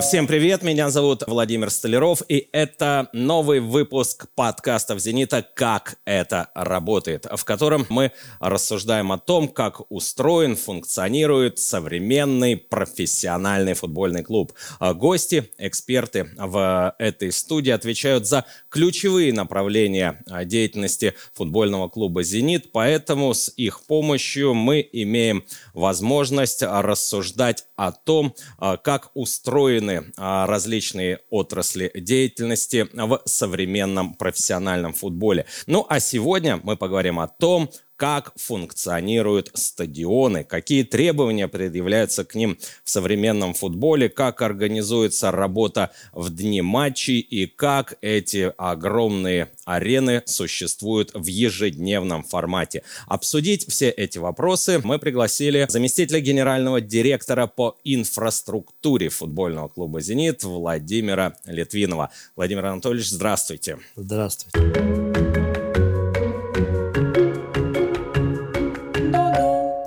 Всем 0.00 0.26
привет, 0.26 0.62
меня 0.62 0.88
зовут 0.88 1.24
Владимир 1.26 1.68
Столяров, 1.68 2.22
и 2.26 2.48
это 2.52 3.10
новый 3.12 3.60
выпуск 3.60 4.28
подкастов 4.34 4.98
«Зенита. 4.98 5.46
Как 5.54 5.98
это 6.06 6.48
работает», 6.54 7.26
в 7.30 7.44
котором 7.44 7.84
мы 7.90 8.12
рассуждаем 8.40 9.12
о 9.12 9.18
том, 9.18 9.46
как 9.46 9.82
устроен, 9.90 10.56
функционирует 10.56 11.58
современный 11.58 12.56
профессиональный 12.56 13.74
футбольный 13.74 14.22
клуб. 14.22 14.54
А, 14.78 14.94
гости, 14.94 15.50
эксперты 15.58 16.30
в 16.36 16.94
этой 16.98 17.30
студии 17.30 17.70
отвечают 17.70 18.26
за 18.26 18.46
ключевые 18.70 19.34
направления 19.34 20.22
а, 20.30 20.44
деятельности 20.44 21.14
футбольного 21.34 21.88
клуба 21.88 22.22
«Зенит», 22.22 22.72
поэтому 22.72 23.34
с 23.34 23.52
их 23.54 23.82
помощью 23.82 24.54
мы 24.54 24.88
имеем 24.92 25.44
возможность 25.74 26.62
рассуждать 26.62 27.66
о 27.86 27.92
том, 27.92 28.34
как 28.82 29.10
устроен 29.14 29.40
устроены 29.50 30.12
а, 30.16 30.46
различные 30.46 31.20
отрасли 31.30 31.90
деятельности 31.94 32.88
в 32.92 33.22
современном 33.24 34.14
профессиональном 34.14 34.92
футболе. 34.92 35.46
Ну 35.66 35.86
а 35.88 36.00
сегодня 36.00 36.60
мы 36.62 36.76
поговорим 36.76 37.18
о 37.20 37.28
том, 37.28 37.70
как 38.00 38.32
функционируют 38.36 39.50
стадионы, 39.52 40.42
какие 40.42 40.84
требования 40.84 41.48
предъявляются 41.48 42.24
к 42.24 42.34
ним 42.34 42.56
в 42.82 42.88
современном 42.88 43.52
футболе, 43.52 44.08
как 44.08 44.40
организуется 44.40 45.30
работа 45.30 45.90
в 46.14 46.34
дни 46.34 46.62
матчей 46.62 47.18
и 47.20 47.44
как 47.44 47.98
эти 48.00 48.54
огромные 48.56 49.50
арены 49.66 50.22
существуют 50.24 51.10
в 51.12 51.26
ежедневном 51.26 52.24
формате. 52.24 52.84
Обсудить 53.06 53.68
все 53.68 53.90
эти 53.90 54.16
вопросы 54.16 54.80
мы 54.82 54.98
пригласили 54.98 55.66
заместителя 55.68 56.20
генерального 56.20 56.80
директора 56.80 57.48
по 57.48 57.76
инфраструктуре 57.84 59.10
футбольного 59.10 59.68
клуба 59.68 60.00
«Зенит» 60.00 60.42
Владимира 60.42 61.34
Литвинова. 61.44 62.10
Владимир 62.34 62.64
Анатольевич, 62.64 63.10
здравствуйте. 63.10 63.76
Здравствуйте. 63.94 65.09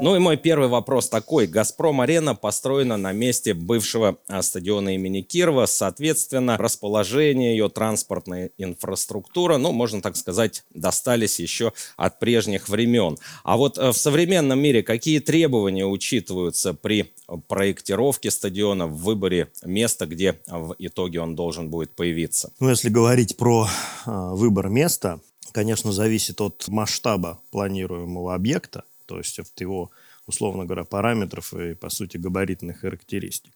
Ну 0.04 0.18
и 0.18 0.20
мой 0.20 0.36
первый 0.36 0.68
вопрос 0.68 1.08
такой. 1.08 1.48
«Газпром-арена» 1.48 2.36
построена 2.36 2.98
на 2.98 3.14
месте 3.14 3.54
бывшего 3.54 4.18
а, 4.28 4.42
стадиона 4.42 4.96
имени 4.96 5.22
Кирова. 5.22 5.66
Соответственно, 5.66 6.58
расположение 6.58 7.56
ее, 7.56 7.70
транспортная 7.70 8.52
инфраструктура, 8.58 9.56
ну, 9.56 9.72
можно 9.72 10.02
так 10.02 10.18
сказать, 10.18 10.66
достались 10.74 11.40
еще 11.40 11.72
от 11.96 12.20
прежних 12.20 12.68
времен. 12.68 13.18
А 13.46 13.56
вот 13.56 13.78
э, 13.78 13.94
в 13.94 13.98
современном 13.98 14.60
мире 14.60 14.84
какие 14.84 15.20
требования 15.20 15.86
учитываются 15.86 16.74
при 16.74 17.14
проектировке 17.48 18.30
стадиона, 18.30 18.88
в 18.88 18.98
выборе 19.04 19.54
места, 19.64 20.06
где 20.06 20.38
в 20.48 20.76
итоге 20.80 21.22
он 21.22 21.38
должен 21.38 21.70
будет 21.70 21.96
появиться? 21.96 22.52
Ну, 22.60 22.70
если 22.70 22.90
говорить 22.90 23.38
про 23.38 23.70
э, 24.06 24.12
выбор 24.34 24.68
места, 24.68 25.22
конечно, 25.54 25.94
зависит 25.94 26.42
от 26.42 26.66
масштаба 26.68 27.40
планируемого 27.52 28.36
объекта 28.36 28.84
то 29.06 29.18
есть 29.18 29.40
от 29.40 29.62
его, 29.62 29.92
условно 30.28 30.66
говоря, 30.66 30.84
параметров 30.84 31.54
и, 31.54 31.76
по 31.76 31.90
сути, 31.90 32.18
габаритных 32.18 32.80
характеристик. 32.80 33.54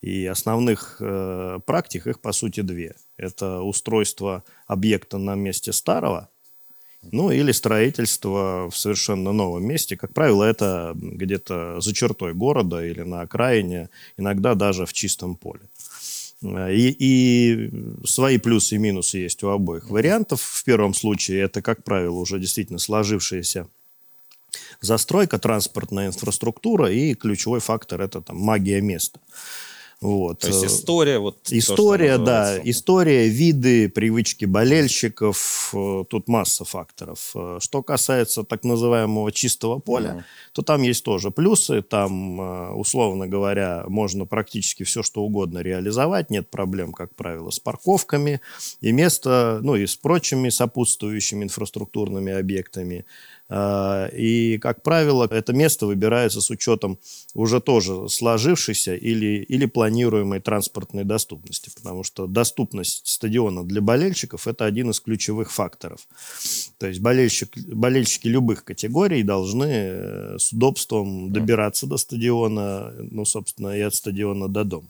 И 0.00 0.26
основных 0.26 0.96
э, 1.00 1.60
практик 1.64 2.06
их, 2.06 2.20
по 2.20 2.32
сути, 2.32 2.60
две. 2.60 2.94
Это 3.16 3.60
устройство 3.60 4.44
объекта 4.66 5.18
на 5.18 5.34
месте 5.34 5.72
старого, 5.72 6.28
ну 7.10 7.32
или 7.32 7.50
строительство 7.52 8.70
в 8.70 8.76
совершенно 8.76 9.32
новом 9.32 9.64
месте. 9.64 9.96
Как 9.96 10.14
правило, 10.14 10.44
это 10.44 10.92
где-то 10.94 11.80
за 11.80 11.92
чертой 11.92 12.32
города 12.32 12.84
или 12.84 13.02
на 13.02 13.22
окраине, 13.22 13.90
иногда 14.16 14.54
даже 14.54 14.86
в 14.86 14.92
чистом 14.92 15.34
поле. 15.34 15.62
И, 16.42 16.96
и 16.98 17.70
свои 18.04 18.38
плюсы 18.38 18.74
и 18.74 18.78
минусы 18.78 19.18
есть 19.18 19.42
у 19.42 19.48
обоих 19.48 19.90
вариантов. 19.90 20.40
В 20.40 20.64
первом 20.64 20.94
случае 20.94 21.40
это, 21.40 21.62
как 21.62 21.84
правило, 21.84 22.16
уже 22.16 22.38
действительно 22.38 22.78
сложившиеся 22.78 23.68
застройка, 24.82 25.38
транспортная 25.38 26.08
инфраструктура 26.08 26.90
и 26.90 27.14
ключевой 27.14 27.60
фактор– 27.60 28.00
это 28.02 28.20
там 28.20 28.36
магия 28.36 28.80
места. 28.80 29.20
Вот. 30.02 30.40
То 30.40 30.48
есть 30.48 30.64
история, 30.64 31.20
вот 31.20 31.38
история, 31.50 32.18
то, 32.18 32.24
да, 32.24 32.58
история, 32.64 33.28
виды, 33.28 33.88
привычки 33.88 34.46
болельщиков, 34.46 35.72
э, 35.72 36.04
тут 36.10 36.26
масса 36.26 36.64
факторов. 36.64 37.30
Э, 37.36 37.58
что 37.60 37.84
касается 37.84 38.42
так 38.42 38.64
называемого 38.64 39.30
чистого 39.30 39.78
поля, 39.78 40.10
mm 40.10 40.22
то 40.52 40.60
там 40.60 40.82
есть 40.82 41.02
тоже 41.02 41.30
плюсы, 41.30 41.80
там, 41.80 42.38
э, 42.38 42.72
условно 42.72 43.26
говоря, 43.26 43.84
можно 43.88 44.26
практически 44.26 44.82
все, 44.82 45.02
что 45.02 45.22
угодно 45.22 45.60
реализовать, 45.60 46.28
нет 46.28 46.50
проблем, 46.50 46.92
как 46.92 47.14
правило, 47.14 47.48
с 47.48 47.58
парковками 47.58 48.42
и 48.82 48.92
место, 48.92 49.60
ну 49.62 49.76
и 49.76 49.86
с 49.86 49.96
прочими 49.96 50.50
сопутствующими 50.50 51.44
инфраструктурными 51.44 52.32
объектами. 52.34 53.06
А, 53.54 54.06
и, 54.06 54.56
как 54.56 54.82
правило, 54.82 55.28
это 55.30 55.52
место 55.52 55.86
выбирается 55.86 56.40
с 56.40 56.48
учетом 56.48 56.98
уже 57.34 57.60
тоже 57.60 58.08
сложившейся 58.08 58.94
или, 58.94 59.44
или 59.46 59.66
планируемой 59.66 60.40
транспортной 60.40 61.04
доступности, 61.04 61.70
потому 61.74 62.02
что 62.02 62.26
доступность 62.26 63.06
стадиона 63.06 63.62
для 63.64 63.82
болельщиков– 63.82 64.46
это 64.48 64.64
один 64.64 64.88
из 64.90 65.00
ключевых 65.00 65.52
факторов. 65.52 66.08
То 66.78 66.86
есть 66.86 67.00
болельщик, 67.00 67.50
болельщики 67.68 68.26
любых 68.26 68.64
категорий 68.64 69.22
должны 69.22 69.68
э, 69.68 70.38
с 70.38 70.50
удобством 70.52 71.30
добираться 71.30 71.86
до 71.86 71.98
стадиона, 71.98 72.94
ну, 73.10 73.26
собственно, 73.26 73.76
и 73.76 73.82
от 73.82 73.94
стадиона 73.94 74.48
до 74.48 74.64
дома. 74.64 74.88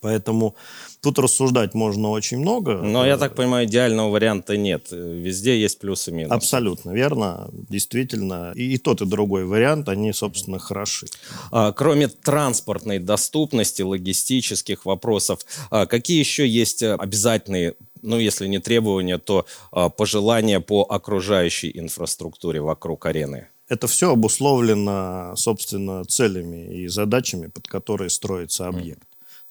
Поэтому 0.00 0.54
тут 1.02 1.18
рассуждать 1.18 1.74
можно 1.74 2.10
очень 2.10 2.38
много. 2.38 2.76
Но 2.76 3.06
я 3.06 3.18
так 3.18 3.34
понимаю, 3.34 3.66
идеального 3.66 4.10
варианта 4.10 4.56
нет. 4.56 4.88
Везде 4.90 5.60
есть 5.60 5.78
плюсы 5.78 6.10
и 6.10 6.14
минусы. 6.14 6.34
Абсолютно 6.34 6.92
верно. 6.92 7.48
Действительно. 7.52 8.52
И, 8.54 8.74
и 8.74 8.78
тот, 8.78 9.02
и 9.02 9.06
другой 9.06 9.44
вариант, 9.44 9.88
они, 9.88 10.12
собственно, 10.12 10.58
хороши. 10.58 11.06
А, 11.50 11.72
кроме 11.72 12.08
транспортной 12.08 12.98
доступности, 12.98 13.82
логистических 13.82 14.86
вопросов, 14.86 15.40
а, 15.70 15.86
какие 15.86 16.18
еще 16.18 16.48
есть 16.48 16.82
обязательные 16.82 17.74
ну, 18.02 18.18
если 18.18 18.46
не 18.46 18.60
требования, 18.60 19.18
то 19.18 19.44
а, 19.72 19.90
пожелания 19.90 20.60
по 20.60 20.86
окружающей 20.88 21.70
инфраструктуре 21.74 22.62
вокруг 22.62 23.04
арены? 23.04 23.48
Это 23.68 23.86
все 23.86 24.10
обусловлено, 24.10 25.34
собственно, 25.36 26.04
целями 26.04 26.74
и 26.74 26.88
задачами, 26.88 27.46
под 27.46 27.68
которые 27.68 28.10
строится 28.10 28.66
объект. 28.66 29.02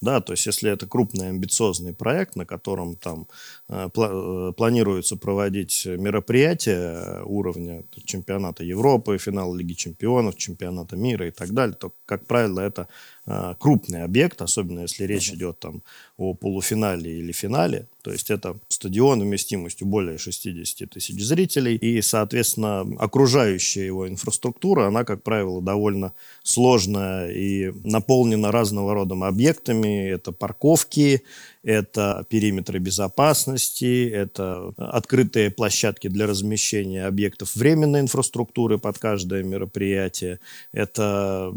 Да, 0.02 0.22
то 0.22 0.32
есть 0.32 0.46
если 0.46 0.70
это 0.72 0.86
крупный 0.86 1.28
амбициозный 1.28 1.92
проект, 1.92 2.34
на 2.34 2.46
котором 2.46 2.96
там 2.96 3.28
э, 3.68 3.88
пла- 3.92 4.48
э, 4.48 4.52
планируется 4.54 5.16
проводить 5.16 5.84
мероприятия 5.84 7.22
уровня 7.24 7.84
чемпионата 8.06 8.64
Европы, 8.64 9.18
финала 9.18 9.54
Лиги 9.54 9.74
чемпионов, 9.74 10.36
чемпионата 10.36 10.96
мира 10.96 11.28
и 11.28 11.30
так 11.30 11.50
далее, 11.52 11.76
то, 11.76 11.92
как 12.06 12.26
правило, 12.26 12.60
это 12.60 12.88
э, 13.26 13.54
крупный 13.58 14.02
объект, 14.02 14.40
особенно 14.40 14.80
если 14.80 15.04
речь 15.04 15.32
идет 15.32 15.58
там 15.58 15.82
о 16.16 16.32
полуфинале 16.32 17.18
или 17.18 17.32
финале. 17.32 17.86
То 18.02 18.10
есть 18.10 18.30
это 18.30 18.56
стадион 18.80 19.20
вместимостью 19.20 19.86
более 19.86 20.16
60 20.16 20.88
тысяч 20.88 21.22
зрителей. 21.22 21.76
И, 21.76 22.00
соответственно, 22.00 22.80
окружающая 22.98 23.84
его 23.84 24.08
инфраструктура, 24.08 24.86
она, 24.86 25.04
как 25.04 25.22
правило, 25.22 25.60
довольно 25.60 26.14
сложная 26.42 27.30
и 27.30 27.72
наполнена 27.84 28.50
разного 28.50 28.94
рода 28.94 29.10
объектами. 29.26 30.08
Это 30.08 30.32
парковки, 30.32 31.24
это 31.62 32.24
периметры 32.28 32.78
безопасности, 32.78 34.08
это 34.08 34.72
открытые 34.76 35.50
площадки 35.50 36.08
для 36.08 36.26
размещения 36.26 37.04
объектов 37.04 37.54
временной 37.54 38.00
инфраструктуры 38.00 38.78
под 38.78 38.98
каждое 38.98 39.42
мероприятие, 39.42 40.40
это 40.72 41.52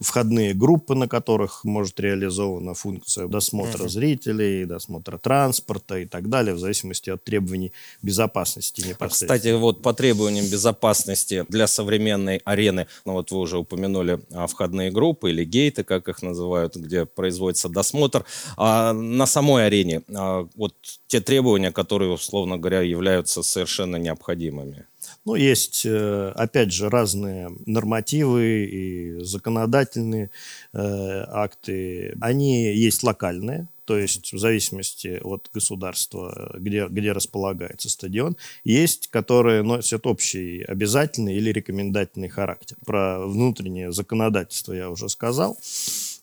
входные 0.00 0.54
группы, 0.54 0.94
на 0.94 1.08
которых 1.08 1.64
может 1.64 1.98
реализована 1.98 2.74
функция 2.74 3.26
досмотра 3.26 3.88
зрителей, 3.88 4.64
досмотра 4.64 5.18
транспорта 5.18 5.98
и 5.98 6.06
так 6.06 6.28
далее, 6.28 6.54
в 6.54 6.58
зависимости 6.58 7.10
от 7.10 7.24
требований 7.24 7.72
безопасности 8.02 8.80
непосредственно. 8.80 9.36
Кстати, 9.36 9.52
вот 9.54 9.82
по 9.82 9.92
требованиям 9.92 10.46
безопасности 10.46 11.44
для 11.48 11.66
современной 11.66 12.40
арены, 12.44 12.86
ну 13.04 13.14
вот 13.14 13.32
вы 13.32 13.38
уже 13.38 13.58
упомянули 13.58 14.20
а, 14.32 14.46
входные 14.46 14.90
группы 14.90 15.30
или 15.30 15.44
гейты, 15.44 15.82
как 15.82 16.08
их 16.08 16.22
называют, 16.22 16.76
где 16.76 17.04
производится 17.04 17.68
досмотр. 17.68 18.24
А 18.56 18.92
на 18.92 19.26
самом 19.26 19.39
самой 19.40 19.66
арене, 19.66 20.02
а, 20.14 20.46
вот 20.54 20.74
те 21.06 21.20
требования, 21.20 21.72
которые, 21.72 22.12
условно 22.12 22.58
говоря, 22.58 22.82
являются 22.82 23.42
совершенно 23.42 23.96
необходимыми? 23.96 24.84
Ну, 25.24 25.34
есть, 25.34 25.86
э, 25.86 26.32
опять 26.36 26.72
же, 26.72 26.90
разные 26.90 27.50
нормативы 27.66 28.64
и 28.64 29.24
законодательные 29.24 30.30
э, 30.74 31.24
акты. 31.28 32.16
Они 32.20 32.74
есть 32.74 33.02
локальные, 33.02 33.66
то 33.86 33.96
есть 33.98 34.32
в 34.32 34.38
зависимости 34.38 35.18
от 35.22 35.48
государства, 35.54 36.54
где, 36.58 36.86
где 36.86 37.12
располагается 37.12 37.88
стадион, 37.88 38.36
есть, 38.64 39.08
которые 39.08 39.62
носят 39.62 40.06
общий 40.06 40.62
обязательный 40.68 41.34
или 41.36 41.50
рекомендательный 41.50 42.28
характер. 42.28 42.76
Про 42.84 43.26
внутреннее 43.26 43.90
законодательство 43.90 44.74
я 44.74 44.90
уже 44.90 45.08
сказал. 45.08 45.58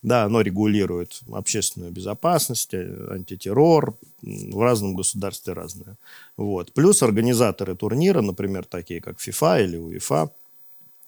Да, 0.03 0.23
оно 0.25 0.41
регулирует 0.41 1.21
общественную 1.31 1.91
безопасность, 1.91 2.73
э, 2.73 3.07
антитеррор, 3.11 3.97
в 4.21 4.61
разном 4.61 4.95
государстве 4.95 5.53
разное. 5.53 5.97
Вот. 6.37 6.71
Плюс 6.73 7.03
организаторы 7.03 7.75
турнира, 7.75 8.21
например, 8.21 8.65
такие 8.65 9.01
как 9.01 9.17
FIFA 9.17 9.63
или 9.63 9.77
УЕФА, 9.77 10.31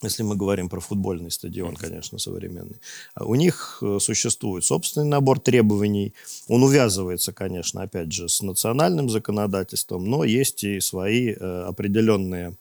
если 0.02 0.24
мы 0.24 0.36
говорим 0.36 0.70
про 0.70 0.80
футбольный 0.80 1.30
стадион, 1.30 1.76
конечно, 1.76 2.20
современный, 2.20 2.80
а 3.16 3.26
у 3.26 3.36
них 3.36 3.80
э, 3.82 3.98
существует 4.00 4.64
собственный 4.64 5.08
набор 5.08 5.40
требований. 5.40 6.14
Он 6.48 6.64
увязывается, 6.64 7.34
конечно, 7.34 7.82
опять 7.82 8.12
же, 8.14 8.30
с 8.30 8.42
национальным 8.42 9.10
законодательством, 9.10 10.10
но 10.10 10.24
есть 10.24 10.64
и 10.64 10.80
свои 10.80 11.34
э, 11.34 11.64
определенные 11.68 12.56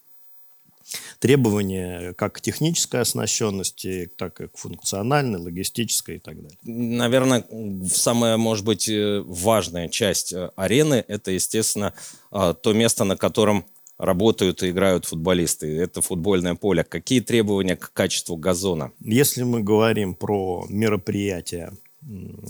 требования 1.18 2.14
как 2.14 2.34
к 2.34 2.40
технической 2.40 3.00
оснащенности, 3.00 4.10
так 4.16 4.40
и 4.40 4.48
к 4.48 4.56
функциональной, 4.56 5.38
логистической 5.38 6.16
и 6.16 6.18
так 6.18 6.36
далее. 6.36 6.58
Наверное, 6.62 7.44
самая, 7.90 8.36
может 8.36 8.64
быть, 8.64 8.88
э, 8.88 9.22
важная 9.26 9.88
часть 9.88 10.34
арены– 10.56 11.04
это, 11.08 11.30
естественно, 11.30 11.92
то 12.30 12.72
место, 12.72 13.04
на 13.04 13.16
котором 13.16 13.64
работают 13.98 14.62
и 14.62 14.70
играют 14.70 15.04
футболисты. 15.04 15.76
Это 15.76 16.00
футбольное 16.00 16.54
поле. 16.54 16.84
Какие 16.84 17.20
требования 17.20 17.76
к 17.76 17.92
качеству 17.92 18.36
газона? 18.36 18.92
Если 19.00 19.42
мы 19.42 19.62
говорим 19.62 20.14
про 20.14 20.64
мероприятия, 20.68 21.72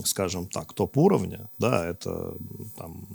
скажем 0.04 0.46
так, 0.46 0.72
топ-уровня, 0.72 1.48
да, 1.58 1.86
это 1.88 2.36
там, 2.76 3.06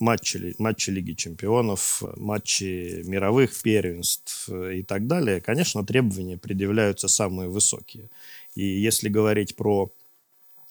матчи, 0.00 0.54
матчи 0.58 0.90
Лиги 0.90 1.14
Чемпионов, 1.14 2.02
матчи 2.16 3.02
мировых 3.04 3.60
первенств 3.62 4.48
и 4.48 4.82
так 4.82 5.06
далее, 5.06 5.40
конечно, 5.40 5.84
требования 5.84 6.38
предъявляются 6.38 7.08
самые 7.08 7.48
высокие. 7.48 8.08
И 8.54 8.64
если 8.64 9.08
говорить 9.08 9.56
про 9.56 9.90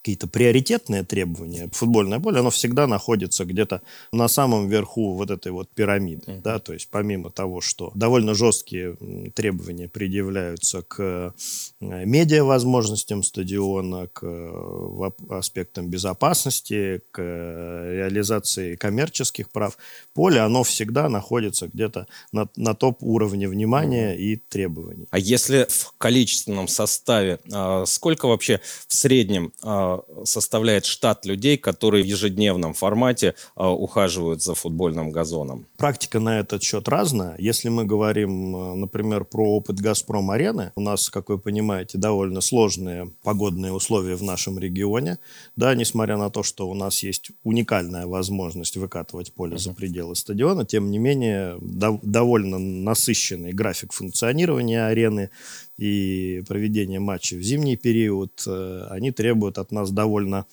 какие-то 0.00 0.26
приоритетные 0.26 1.04
требования, 1.04 1.68
футбольное 1.72 2.20
поле, 2.20 2.40
оно 2.40 2.50
всегда 2.50 2.86
находится 2.86 3.44
где-то 3.44 3.82
на 4.12 4.28
самом 4.28 4.68
верху 4.68 5.14
вот 5.14 5.30
этой 5.30 5.52
вот 5.52 5.68
пирамиды, 5.68 6.22
mm-hmm. 6.26 6.42
да, 6.42 6.58
то 6.58 6.72
есть 6.72 6.88
помимо 6.90 7.30
того, 7.30 7.60
что 7.60 7.92
довольно 7.94 8.34
жесткие 8.34 8.96
требования 9.34 9.88
предъявляются 9.88 10.82
к 10.82 11.00
э, 11.00 11.32
медиа 11.80 12.44
возможностям 12.44 13.22
стадиона, 13.22 14.06
к 14.06 14.20
э, 14.22 15.10
аспектам 15.28 15.88
безопасности, 15.88 17.02
к 17.10 17.20
э, 17.20 17.96
реализации 17.96 18.76
коммерческих 18.76 19.50
прав, 19.50 19.76
поле, 20.14 20.40
оно 20.40 20.62
всегда 20.62 21.10
находится 21.10 21.68
где-то 21.68 22.06
на, 22.32 22.48
на 22.56 22.74
топ-уровне 22.74 23.48
внимания 23.48 24.14
mm-hmm. 24.14 24.18
и 24.18 24.36
требований. 24.36 25.06
А 25.10 25.18
если 25.18 25.66
в 25.68 25.92
количественном 25.98 26.68
составе, 26.68 27.38
а, 27.52 27.84
сколько 27.84 28.26
вообще 28.26 28.60
в 28.88 28.94
среднем 28.94 29.52
а, 29.62 29.89
составляет 30.24 30.84
штат 30.84 31.26
людей, 31.26 31.56
которые 31.56 32.04
в 32.04 32.06
ежедневном 32.06 32.74
формате 32.74 33.34
а, 33.54 33.70
ухаживают 33.70 34.42
за 34.42 34.54
футбольным 34.54 35.10
газоном? 35.10 35.66
Практика 35.76 36.20
на 36.20 36.40
этот 36.40 36.62
счет 36.62 36.88
разная. 36.88 37.36
Если 37.38 37.68
мы 37.68 37.84
говорим, 37.84 38.56
э, 38.56 38.74
например, 38.74 39.24
про 39.24 39.56
опыт 39.56 39.80
«Газпром-арены», 39.80 40.72
у 40.74 40.80
нас, 40.80 41.10
как 41.10 41.28
вы 41.28 41.38
понимаете, 41.38 41.98
довольно 41.98 42.40
сложные 42.40 43.10
погодные 43.22 43.72
условия 43.72 44.16
в 44.16 44.22
нашем 44.22 44.58
регионе. 44.58 45.18
Да, 45.56 45.74
несмотря 45.74 46.16
на 46.16 46.30
то, 46.30 46.42
что 46.42 46.68
у 46.68 46.74
нас 46.74 47.02
есть 47.02 47.30
уникальная 47.44 48.06
возможность 48.06 48.76
выкатывать 48.76 49.32
поле 49.32 49.54
uh-huh. 49.54 49.58
за 49.58 49.72
пределы 49.72 50.16
стадиона, 50.16 50.64
тем 50.64 50.90
не 50.90 50.98
менее, 50.98 51.56
довольно 51.60 52.58
насыщенный 52.58 53.52
график 53.52 53.92
функционирования 53.92 54.86
арены, 54.86 55.30
и 55.80 56.42
проведение 56.46 57.00
матчей 57.00 57.38
в 57.38 57.42
зимний 57.42 57.74
период, 57.74 58.42
э, 58.46 58.86
они 58.90 59.12
требуют 59.12 59.56
от 59.56 59.72
нас 59.72 59.90
довольно 59.90 60.44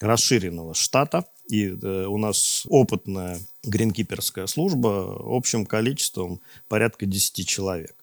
расширенного 0.00 0.74
штата. 0.74 1.24
И 1.48 1.66
э, 1.68 2.06
у 2.06 2.18
нас 2.18 2.64
опытная 2.68 3.38
гринкиперская 3.62 4.48
служба 4.48 5.16
общим 5.24 5.66
количеством 5.66 6.40
порядка 6.66 7.06
10 7.06 7.46
человек. 7.46 7.94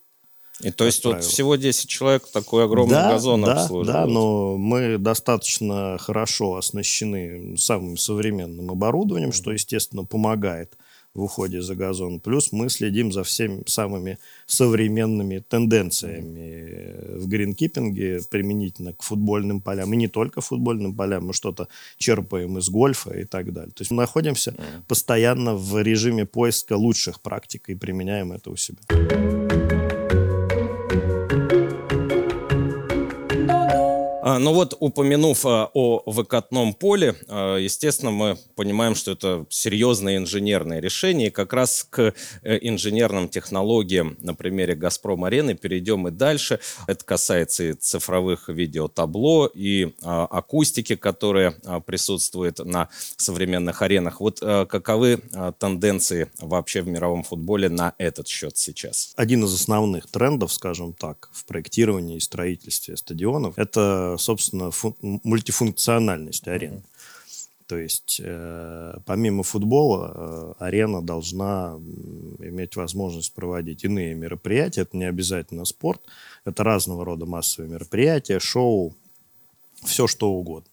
И 0.62 0.72
то 0.72 0.86
есть 0.86 1.04
тут 1.04 1.22
всего 1.22 1.58
10 1.58 1.90
человек 1.90 2.26
такой 2.32 2.64
огромный 2.64 2.96
да, 2.96 3.12
газон 3.12 3.42
да, 3.42 3.62
обслуживают? 3.62 3.88
Да, 3.88 4.06
но 4.06 4.56
мы 4.56 4.98
достаточно 4.98 5.98
хорошо 6.00 6.56
оснащены 6.56 7.58
самым 7.58 7.98
современным 7.98 8.72
оборудованием, 8.72 9.32
mm-hmm. 9.32 9.34
что, 9.34 9.52
естественно, 9.52 10.06
помогает 10.06 10.78
в 11.14 11.24
уходе 11.24 11.62
за 11.62 11.76
газон. 11.76 12.20
Плюс 12.20 12.52
мы 12.52 12.70
следим 12.70 13.12
за 13.12 13.24
всеми 13.24 13.64
самыми 13.66 14.20
современными 14.46 15.40
тенденциями 15.40 17.18
в 17.18 17.28
гринкипинге 17.28 18.22
применительно 18.30 18.94
к 18.94 19.02
футбольным 19.02 19.62
полям. 19.62 19.94
И 19.94 19.98
не 19.98 20.08
только 20.08 20.42
футбольным 20.42 20.96
полям, 20.96 21.28
мы 21.28 21.34
что-то 21.34 21.68
черпаем 21.98 22.58
из 22.58 22.70
гольфа 22.70 23.12
и 23.12 23.26
так 23.26 23.52
далее. 23.54 23.72
То 23.72 23.82
есть 23.82 23.92
мы 23.92 23.98
находимся 23.98 24.56
постоянно 24.88 25.56
в 25.56 25.82
режиме 25.82 26.26
поиска 26.26 26.74
лучших 26.74 27.22
практик 27.22 27.70
и 27.70 27.76
применяем 27.76 28.32
это 28.32 28.52
у 28.52 28.56
себя. 28.56 29.39
Ну 34.38 34.54
вот, 34.54 34.76
упомянув 34.80 35.46
а, 35.46 35.72
о 35.74 36.04
выкатном 36.06 36.74
поле, 36.74 37.16
а, 37.28 37.58
естественно, 37.58 38.12
мы 38.12 38.38
понимаем, 38.56 38.94
что 38.94 39.12
это 39.12 39.46
серьезное 39.50 40.18
инженерное 40.18 40.80
решение. 40.80 41.28
И 41.28 41.32
как 41.32 41.54
раз 41.54 41.88
к 41.90 42.14
э, 42.44 42.60
инженерным 42.62 43.30
технологиям 43.30 44.18
на 44.22 44.36
примере 44.36 44.76
«Газпром-арены» 44.76 45.56
перейдем 45.56 46.08
и 46.08 46.12
дальше. 46.12 46.60
Это 46.86 47.04
касается 47.04 47.64
и 47.64 47.74
цифровых 47.74 48.50
видеотабло, 48.50 49.50
и 49.54 49.94
а, 50.04 50.26
акустики, 50.26 50.96
которая 50.96 51.52
присутствует 51.86 52.60
на 52.60 52.90
современных 53.18 53.82
аренах. 53.82 54.20
Вот 54.20 54.40
каковы 54.40 55.22
тенденции 55.60 56.30
вообще 56.40 56.82
в 56.82 56.88
мировом 56.88 57.24
футболе 57.24 57.70
на 57.70 57.94
этот 57.98 58.28
счет 58.28 58.58
сейчас? 58.58 59.14
Один 59.16 59.46
из 59.46 59.54
основных 59.54 60.08
трендов, 60.08 60.54
скажем 60.54 60.94
так, 60.94 61.30
в 61.32 61.46
проектировании 61.46 62.18
и 62.18 62.20
строительстве 62.20 62.98
стадионов– 62.98 63.54
это 63.58 64.18
собственно, 64.20 64.72
мультифункциональность 65.02 66.48
арены. 66.48 66.84
То 67.68 67.78
есть, 67.78 68.20
э, 68.24 68.96
помимо 69.06 69.44
футбола, 69.44 70.12
э, 70.16 70.54
арена 70.66 71.04
должна 71.04 71.76
иметь 72.40 72.76
возможность 72.76 73.32
проводить 73.34 73.84
иные 73.84 74.16
мероприятия. 74.16 74.82
Это 74.82 74.98
не 74.98 75.06
обязательно 75.06 75.66
спорт, 75.66 76.02
это 76.46 76.64
разного 76.64 77.06
рода 77.06 77.28
массовые 77.28 77.70
мероприятия, 77.70 78.40
шоу, 78.40 78.96
все 79.86 80.08
что 80.08 80.32
угодно. 80.32 80.70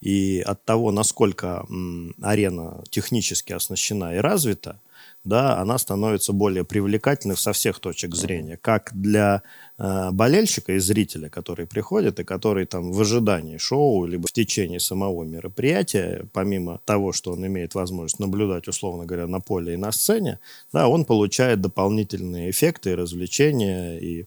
И 0.00 0.40
от 0.46 0.64
того, 0.64 0.92
насколько 0.92 1.66
м, 1.68 2.14
арена 2.22 2.82
технически 2.90 3.52
оснащена 3.52 4.14
и 4.14 4.18
развита, 4.18 4.80
да, 5.24 5.58
она 5.58 5.76
становится 5.78 6.32
более 6.32 6.64
привлекательной 6.64 7.36
со 7.36 7.52
всех 7.52 7.78
точек 7.78 8.14
зрения, 8.14 8.56
как 8.56 8.90
для 8.94 9.42
э, 9.78 10.10
болельщика 10.12 10.72
и 10.72 10.78
зрителя, 10.78 11.28
который 11.28 11.66
приходит 11.66 12.20
и 12.20 12.24
который 12.24 12.64
там 12.64 12.90
в 12.92 13.00
ожидании 13.00 13.58
шоу 13.58 14.06
либо 14.06 14.28
в 14.28 14.32
течение 14.32 14.80
самого 14.80 15.24
мероприятия, 15.24 16.26
помимо 16.32 16.80
того, 16.86 17.12
что 17.12 17.32
он 17.32 17.46
имеет 17.46 17.74
возможность 17.74 18.18
наблюдать, 18.18 18.66
условно 18.66 19.04
говоря, 19.04 19.26
на 19.26 19.40
поле 19.40 19.74
и 19.74 19.76
на 19.76 19.92
сцене, 19.92 20.38
да, 20.72 20.88
он 20.88 21.04
получает 21.04 21.60
дополнительные 21.60 22.50
эффекты, 22.50 22.96
развлечения 22.96 23.98
и 23.98 24.24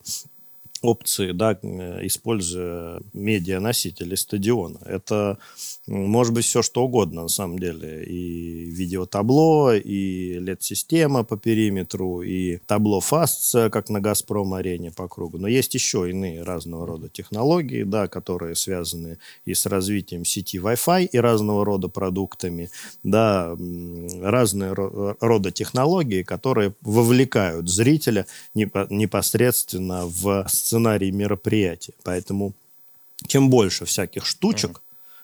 опции, 0.84 1.32
да, 1.32 1.58
э, 1.62 2.06
используя 2.06 3.02
медианосители 3.13 4.16
стадиона. 4.16 4.80
Это 4.86 5.38
может 5.88 6.34
быть 6.34 6.46
все 6.46 6.62
что 6.62 6.84
угодно 6.84 7.24
на 7.24 7.30
самом 7.30 7.58
деле. 7.58 8.04
И 8.04 8.66
видеотабло, 8.66 9.78
и 9.78 10.38
LED-система 10.40 11.24
по 11.24 11.38
периметру, 11.38 12.22
и 12.22 12.58
табло 12.58 13.00
FAST, 13.00 13.70
как 13.70 13.90
на 13.90 14.02
«Газпром-арене» 14.02 14.92
по 14.92 15.08
кругу. 15.08 15.38
Но 15.38 15.48
есть 15.48 15.74
еще 15.74 16.10
иные 16.10 16.44
разного 16.44 16.86
рода 16.86 17.08
технологии, 17.10 17.84
да, 17.84 18.08
которые 18.08 18.56
связаны 18.56 19.18
и 19.46 19.54
с 19.54 19.66
развитием 19.66 20.25
сети 20.25 20.58
Wi-Fi, 20.58 21.06
и 21.06 21.18
разного 21.18 21.63
рода 21.66 21.88
продуктами, 21.88 22.70
да, 23.04 23.56
разные 24.22 24.74
рода 24.74 25.52
технологии, 25.52 26.24
которые 26.24 26.74
вовлекают 26.82 27.70
зрителя 27.70 28.25
непосредственно 28.54 30.06
в 30.06 30.46
сценарий 30.74 31.12
мероприятия. 31.12 31.94
Поэтому 32.03 32.53
чем 33.27 33.50
больше 33.50 33.86
всяких 33.86 34.25
штучек, 34.25 34.82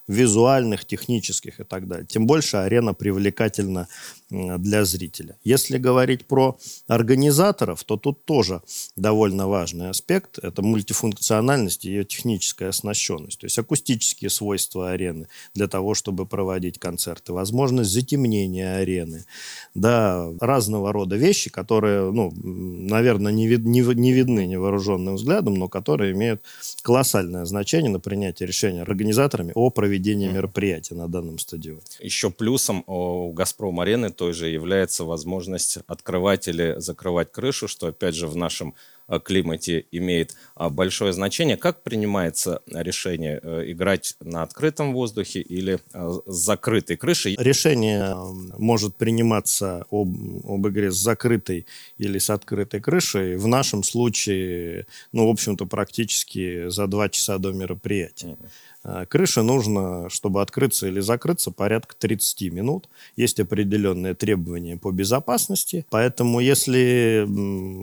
визуальных, 0.07 0.85
технических 0.85 1.59
и 1.59 1.63
так 1.63 1.87
далее, 1.87 2.05
тем 2.05 2.27
больше 2.27 2.57
арена 2.57 2.93
привлекательна 2.93 3.87
для 4.29 4.85
зрителя. 4.85 5.37
Если 5.43 5.77
говорить 5.77 6.25
про 6.25 6.57
организаторов, 6.87 7.83
то 7.83 7.97
тут 7.97 8.25
тоже 8.25 8.61
довольно 8.95 9.47
важный 9.47 9.89
аспект. 9.89 10.37
Это 10.39 10.61
мультифункциональность 10.61 11.85
и 11.85 11.89
ее 11.89 12.05
техническая 12.05 12.69
оснащенность. 12.69 13.39
То 13.39 13.45
есть 13.45 13.57
акустические 13.57 14.29
свойства 14.29 14.91
арены 14.91 15.27
для 15.53 15.67
того, 15.67 15.95
чтобы 15.95 16.25
проводить 16.25 16.77
концерты. 16.79 17.33
Возможность 17.33 17.91
затемнения 17.91 18.75
арены. 18.75 19.25
Да, 19.73 20.29
разного 20.39 20.93
рода 20.93 21.15
вещи, 21.15 21.49
которые, 21.49 22.11
ну, 22.11 22.31
наверное, 22.31 23.31
не, 23.31 23.47
вид, 23.47 23.65
не, 23.65 23.81
не 23.81 24.13
видны 24.13 24.45
невооруженным 24.45 25.15
взглядом, 25.15 25.55
но 25.55 25.67
которые 25.67 26.13
имеют 26.13 26.41
колоссальное 26.83 27.45
значение 27.45 27.91
на 27.91 27.99
принятие 27.99 28.47
решения 28.47 28.81
организаторами 28.81 29.53
о 29.55 29.69
проведении 29.71 30.27
мероприятия 30.27 30.95
на 30.95 31.07
данном 31.07 31.39
стадионе. 31.39 31.81
Еще 31.99 32.29
плюсом 32.29 32.83
у 32.85 33.31
«Газпром-арены» 33.33 34.11
той 34.19 34.33
же 34.33 34.49
является 34.49 35.05
возможность 35.05 35.77
открывать 35.87 36.49
или 36.49 36.75
закрывать 36.77 37.31
крышу, 37.31 37.69
что, 37.69 37.87
опять 37.87 38.15
же, 38.15 38.27
в 38.27 38.35
нашем 38.35 38.75
э, 39.07 39.17
климате 39.23 39.85
имеет 39.93 40.35
а, 40.55 40.69
большое 40.69 41.13
значение. 41.13 41.55
Как 41.55 41.83
принимается 41.83 42.61
решение 42.67 43.39
э, 43.41 43.71
играть 43.71 44.17
на 44.19 44.43
открытом 44.43 44.91
воздухе 44.91 45.39
или 45.39 45.79
э, 45.93 46.19
с 46.25 46.35
закрытой 46.35 46.97
крышей? 46.97 47.37
Решение 47.39 48.13
может 48.57 48.97
приниматься 48.97 49.85
об, 49.89 50.09
об 50.43 50.67
игре 50.67 50.91
с 50.91 50.97
закрытой 50.97 51.65
или 51.97 52.19
с 52.19 52.29
открытой 52.29 52.81
крышей. 52.81 53.37
В 53.37 53.47
нашем 53.47 53.83
случае, 53.83 54.85
ну, 55.13 55.27
в 55.27 55.29
общем-то, 55.29 55.65
практически 55.65 56.67
за 56.67 56.87
два 56.87 57.07
часа 57.07 57.37
до 57.37 57.53
мероприятия. 57.53 58.27
Uh-huh. 58.27 58.49
Э, 58.83 59.05
крыше 59.07 59.41
нужно, 59.41 60.09
чтобы 60.09 60.41
открыться 60.41 60.87
или 60.87 60.99
закрыться, 60.99 61.51
порядка 61.51 61.95
30 61.97 62.51
минут. 62.51 62.89
Есть 63.15 63.39
определенные 63.39 64.13
требования 64.13 64.77
по 64.77 64.91
безопасности. 64.91 65.85
Поэтому, 65.89 66.39
если, 66.39 67.25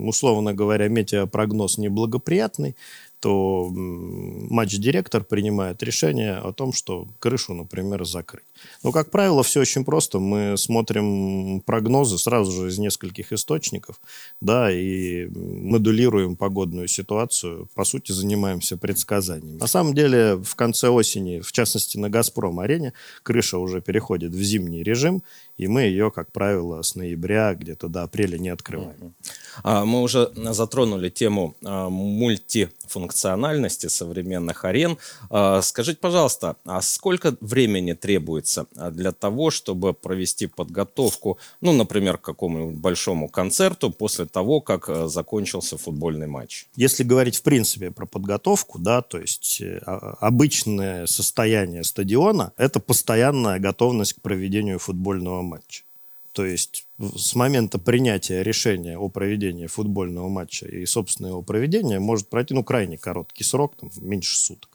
условно 0.07 0.55
говоря, 0.55 0.89
метеопрогноз 0.89 1.79
неблагоприятный, 1.79 2.77
то 3.21 3.71
матч-директор 3.73 5.25
принимает 5.25 5.83
решение 5.83 6.35
о 6.35 6.53
том, 6.53 6.73
что 6.73 7.09
крышу, 7.19 7.55
например, 7.55 8.05
закрыть. 8.05 8.45
Но, 8.83 8.93
как 8.93 9.11
правило, 9.11 9.43
все 9.43 9.61
очень 9.61 9.85
просто. 9.85 10.19
Мы 10.19 10.57
смотрим 10.57 11.61
прогнозы 11.61 12.19
сразу 12.19 12.53
же 12.53 12.69
из 12.69 12.79
нескольких 12.79 13.33
источников, 13.33 14.01
да, 14.41 14.71
и 14.71 15.27
модулируем 15.27 16.37
погодную 16.37 16.89
ситуацию. 16.89 17.69
По 17.75 17.85
сути, 17.85 18.13
занимаемся 18.13 18.77
предсказаниями. 18.77 19.59
На 19.59 19.67
самом 19.67 19.95
деле, 19.95 20.37
в 20.37 20.55
конце 20.55 20.89
осени, 20.89 21.41
в 21.41 21.53
частности, 21.53 21.99
на 21.99 22.11
«Газпром-арене», 22.11 22.93
крыша 23.23 23.59
уже 23.59 23.81
переходит 23.81 24.33
в 24.33 24.43
зимний 24.43 24.83
режим, 24.83 25.23
и 25.57 25.69
мы 25.69 25.83
ее, 25.83 26.11
как 26.11 26.33
правило, 26.33 26.83
с 26.83 26.95
ноября 26.95 27.55
где-то 27.55 27.89
до 27.89 28.03
апреля 28.03 28.39
не 28.39 28.51
открываем. 28.51 29.15
А, 29.63 29.85
мы 29.85 30.03
уже 30.03 30.31
затронули 30.35 31.09
тему 31.09 31.57
а, 31.65 31.89
мультифункциональности 31.89 33.87
современных 33.87 34.65
арен. 34.65 34.99
А, 35.31 35.63
скажите, 35.63 35.99
пожалуйста, 35.99 36.57
а 36.65 36.83
сколько 36.83 37.37
времени 37.41 37.95
требуется 37.95 38.67
для 38.91 39.13
того, 39.13 39.51
чтобы 39.51 39.95
провести 39.95 40.47
подготовку, 40.47 41.39
ну, 41.61 41.73
например, 41.73 42.19
к 42.19 42.23
какому-нибудь 42.23 42.77
большому 42.77 43.29
концерту 43.29 43.91
после 43.91 44.27
того, 44.27 44.61
как 44.61 45.09
закончился 45.09 45.79
футбольный 45.79 46.27
матч? 46.27 46.67
Если 46.77 47.03
говорить 47.03 47.37
в 47.37 47.43
принципе 47.43 47.91
про 47.91 48.05
подготовку, 48.07 48.79
да, 48.79 49.01
то 49.01 49.19
есть 49.19 49.61
э, 49.63 49.79
обычное 50.21 51.07
состояние 51.07 51.83
стадиона– 51.83 52.53
это 52.57 52.81
постоянная 52.81 53.59
готовность 53.59 54.15
к 54.15 54.21
проведению 54.21 54.79
футбольного 54.79 55.46
матча. 55.47 55.85
То 56.33 56.45
есть 56.45 56.87
с 56.99 57.35
момента 57.35 57.79
принятия 57.79 58.43
решения 58.43 58.99
о 58.99 59.09
проведении 59.09 59.67
футбольного 59.67 60.29
матча 60.29 60.67
и, 60.67 60.85
собственно, 60.85 61.29
его 61.29 61.41
проведения 61.41 61.99
может 61.99 62.29
пройти, 62.29 62.53
ну, 62.53 62.63
крайне 62.63 62.99
короткий 62.99 63.43
срок, 63.43 63.75
там, 63.77 63.91
меньше 64.03 64.37
суток. 64.37 64.69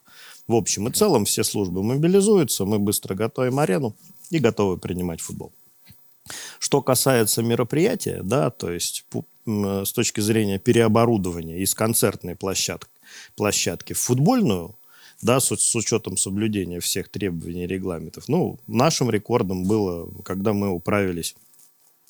В 0.47 0.55
общем 0.55 0.87
и 0.87 0.91
целом 0.91 1.25
все 1.25 1.43
службы 1.43 1.83
мобилизуются, 1.83 2.65
мы 2.65 2.79
быстро 2.79 3.13
готовим 3.13 3.59
арену 3.59 3.95
и 4.31 4.39
готовы 4.39 4.77
принимать 4.77 5.21
футбол. 5.21 5.53
Что 6.57 6.81
касается 6.81 7.43
мероприятия, 7.43 8.21
да, 8.23 8.49
то 8.49 8.71
есть 8.71 9.05
с 9.45 9.91
точки 9.93 10.19
зрения 10.19 10.57
переоборудования 10.57 11.59
из 11.59 11.75
концертной 11.75 12.35
площадки, 12.35 12.89
площадки 13.35 13.93
в 13.93 13.99
футбольную, 13.99 14.75
да, 15.21 15.39
с, 15.39 15.55
с 15.55 15.75
учетом 15.75 16.17
соблюдения 16.17 16.79
всех 16.79 17.09
требований 17.09 17.67
регламентов. 17.67 18.27
Ну, 18.27 18.59
нашим 18.67 19.09
рекордом 19.09 19.65
было, 19.65 20.09
когда 20.23 20.53
мы 20.53 20.69
управились 20.69 21.35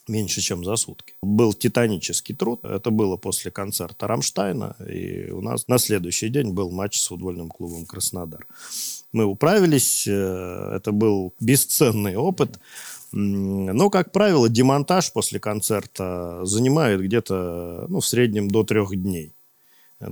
меньше, 0.07 0.41
чем 0.41 0.63
за 0.63 0.75
сутки. 0.75 1.13
Был 1.21 1.53
титанический 1.53 2.35
труд. 2.35 2.63
Это 2.63 2.91
было 2.91 3.17
после 3.17 3.51
концерта 3.51 4.07
Рамштайна. 4.07 4.75
И 4.87 5.29
у 5.31 5.41
нас 5.41 5.67
на 5.67 5.77
следующий 5.77 6.29
день 6.29 6.51
был 6.51 6.71
матч 6.71 6.99
с 6.99 7.07
футбольным 7.07 7.49
клубом 7.49 7.85
«Краснодар». 7.85 8.45
Мы 9.13 9.25
управились. 9.25 10.07
Э, 10.07 10.73
это 10.75 10.91
был 10.91 11.33
бесценный 11.39 12.15
опыт. 12.15 12.59
Но, 13.11 13.89
как 13.89 14.13
правило, 14.13 14.47
демонтаж 14.47 15.11
после 15.11 15.39
концерта 15.39 16.39
занимает 16.45 17.01
где-то 17.01 17.85
ну, 17.89 17.99
в 17.99 18.07
среднем 18.07 18.49
до 18.49 18.63
трех 18.63 18.95
дней 18.95 19.33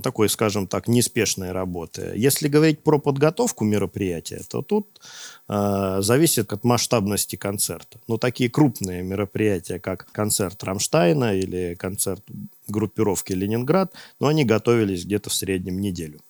такой, 0.02 0.28
скажем 0.28 0.66
так, 0.66 0.88
неспешной 0.88 1.52
работы. 1.52 2.12
Если 2.16 2.48
говорить 2.48 2.82
про 2.82 2.98
подготовку 2.98 3.64
мероприятия, 3.64 4.42
то 4.48 4.62
тут 4.62 5.00
э, 5.48 5.98
зависит 6.00 6.52
от 6.52 6.64
масштабности 6.64 7.36
концерта. 7.36 7.98
Но 8.06 8.16
такие 8.16 8.50
крупные 8.50 9.02
мероприятия, 9.02 9.78
как 9.80 10.10
концерт 10.12 10.62
Рамштайна 10.62 11.36
или 11.36 11.74
концерт 11.74 12.22
группировки 12.68 13.32
Ленинград, 13.32 13.92
ну, 14.20 14.28
они 14.28 14.44
готовились 14.44 15.04
где-то 15.04 15.30
в 15.30 15.34
среднем 15.34 15.80
неделю. 15.80 16.20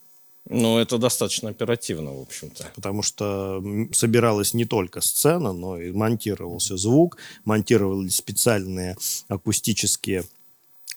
Ну, 0.49 0.79
это 0.79 0.99
достаточно 0.99 1.51
оперативно, 1.51 2.13
в 2.13 2.23
общем-то. 2.23 2.73
Потому 2.75 3.03
что 3.03 3.63
собиралась 3.93 4.55
не 4.55 4.65
только 4.65 5.01
сцена, 5.01 5.53
но 5.53 5.79
и 5.79 5.93
монтировался 5.93 6.77
звук, 6.77 7.19
монтировались 7.45 8.17
специальные 8.17 8.97
акустические 9.29 10.25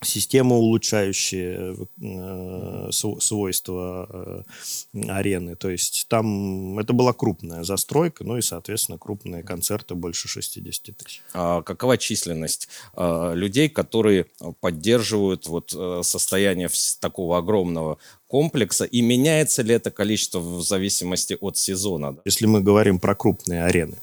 система, 0.02 0.56
улучшающая 0.56 1.76
э, 2.00 2.90
свойства 2.92 4.44
э, 4.92 5.00
арены. 5.08 5.56
То 5.56 5.70
есть 5.70 6.06
там 6.08 6.78
это 6.78 6.92
была 6.92 7.12
крупная 7.12 7.64
застройка, 7.64 8.24
ну 8.24 8.36
и, 8.36 8.42
соответственно, 8.42 8.98
крупные 8.98 9.42
концерты 9.42 9.94
больше 9.94 10.28
60 10.28 10.96
тысяч. 10.96 11.22
А 11.32 11.62
какова 11.62 11.96
численность 11.98 12.68
э, 12.96 13.32
людей, 13.34 13.68
которые 13.68 14.26
поддерживают 14.60 15.46
вот 15.46 15.74
э, 15.76 16.00
состояние 16.02 16.68
такого 17.00 17.38
огромного 17.38 17.98
комплекса, 18.26 18.84
и 18.84 19.00
меняется 19.00 19.62
ли 19.62 19.74
это 19.74 19.90
количество 19.90 20.40
в 20.40 20.62
зависимости 20.62 21.36
от 21.40 21.56
сезона? 21.56 22.16
Если 22.24 22.46
мы 22.46 22.60
говорим 22.60 22.98
про 22.98 23.14
крупные 23.14 23.64
арены, 23.64 23.96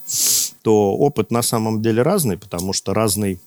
то 0.62 0.95
опыт 0.95 1.31
на 1.31 1.41
самом 1.41 1.81
деле 1.81 2.01
разный, 2.01 2.38
потому 2.38 2.74
что 2.74 2.93
разный 2.93 3.39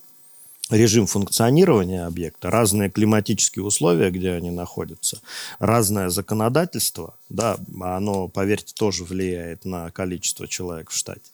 режим 0.69 1.05
функционирования 1.05 2.05
объекта, 2.05 2.49
разные 2.49 2.89
климатические 2.89 3.63
условия, 3.63 4.09
где 4.09 4.31
они 4.31 4.51
находятся, 4.51 5.21
разное 5.59 6.09
законодательство, 6.09 7.15
да, 7.29 7.57
оно, 7.81 8.27
поверьте, 8.27 8.73
тоже 8.75 9.03
влияет 9.03 9.65
на 9.65 9.91
количество 9.91 10.47
человек 10.47 10.89
в 10.89 10.95
штате. 10.95 11.31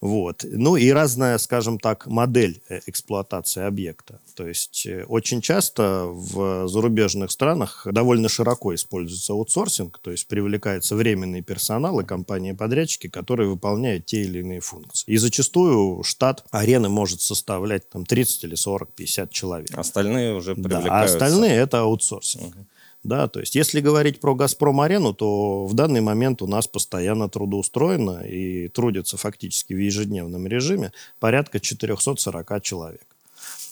Вот. 0.00 0.44
Ну 0.44 0.76
и 0.76 0.90
разная, 0.90 1.38
скажем 1.38 1.78
так, 1.78 2.06
модель 2.06 2.60
э, 2.68 2.80
эксплуатации 2.86 3.62
объекта. 3.62 4.20
То 4.36 4.46
есть 4.46 4.86
э, 4.86 5.04
очень 5.04 5.40
часто 5.40 6.04
в 6.06 6.68
зарубежных 6.68 7.30
странах 7.30 7.86
довольно 7.90 8.28
широко 8.28 8.74
используется 8.74 9.32
аутсорсинг, 9.32 9.98
то 9.98 10.10
есть 10.10 10.28
привлекается 10.28 10.94
временный 10.94 11.40
персонал 11.40 12.00
и 12.00 12.04
компании-подрядчики, 12.04 13.08
которые 13.08 13.48
выполняют 13.48 14.04
те 14.04 14.20
или 14.20 14.40
иные 14.40 14.60
функции. 14.60 15.10
И 15.10 15.16
зачастую 15.16 16.02
штат 16.02 16.44
арены 16.50 16.90
может 16.90 17.22
составлять 17.22 17.88
там 17.88 18.04
30 18.04 18.44
или 18.44 18.54
40, 18.54 18.92
50 18.92 19.30
человек. 19.30 19.70
Остальные 19.72 20.34
уже 20.34 20.54
привлекаются. 20.54 20.88
Да, 20.88 21.00
а 21.00 21.04
остальные 21.04 21.54
это 21.54 21.80
аутсорсинг. 21.80 22.54
Угу. 22.54 22.66
Да, 23.04 23.28
то 23.28 23.40
есть 23.40 23.54
если 23.54 23.80
говорить 23.80 24.20
про 24.20 24.34
«Газпром-арену», 24.34 25.14
то 25.14 25.64
в 25.64 25.72
данный 25.74 26.02
момент 26.02 26.42
у 26.42 26.46
нас 26.46 26.66
постоянно 26.66 27.30
трудоустроено 27.30 28.20
и 28.26 28.68
трудится 28.68 29.16
фактически 29.16 29.72
в 29.72 29.78
ежедневном 29.78 30.46
режиме 30.46 30.92
порядка 31.20 31.58
440 31.58 32.62
человек. 32.62 33.15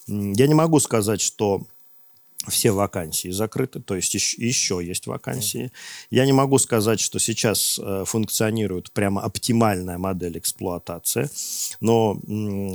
Я 0.07 0.47
не 0.47 0.55
могу 0.55 0.81
сказать, 0.81 1.21
что 1.21 1.67
все 2.49 2.73
вакансии 2.73 3.31
закрыты, 3.31 3.81
то 3.81 3.95
есть 3.95 4.15
еще, 4.15 4.81
есть 4.85 5.07
вакансии. 5.07 5.73
Я 6.11 6.27
не 6.27 6.33
могу 6.33 6.59
сказать, 6.59 7.01
что 7.01 7.19
сейчас 7.19 7.81
э, 7.83 8.05
функционирует 8.07 8.93
прямо 8.93 9.23
оптимальная 9.23 9.99
модель 9.99 10.39
эксплуатации, 10.39 11.29
но 11.81 12.19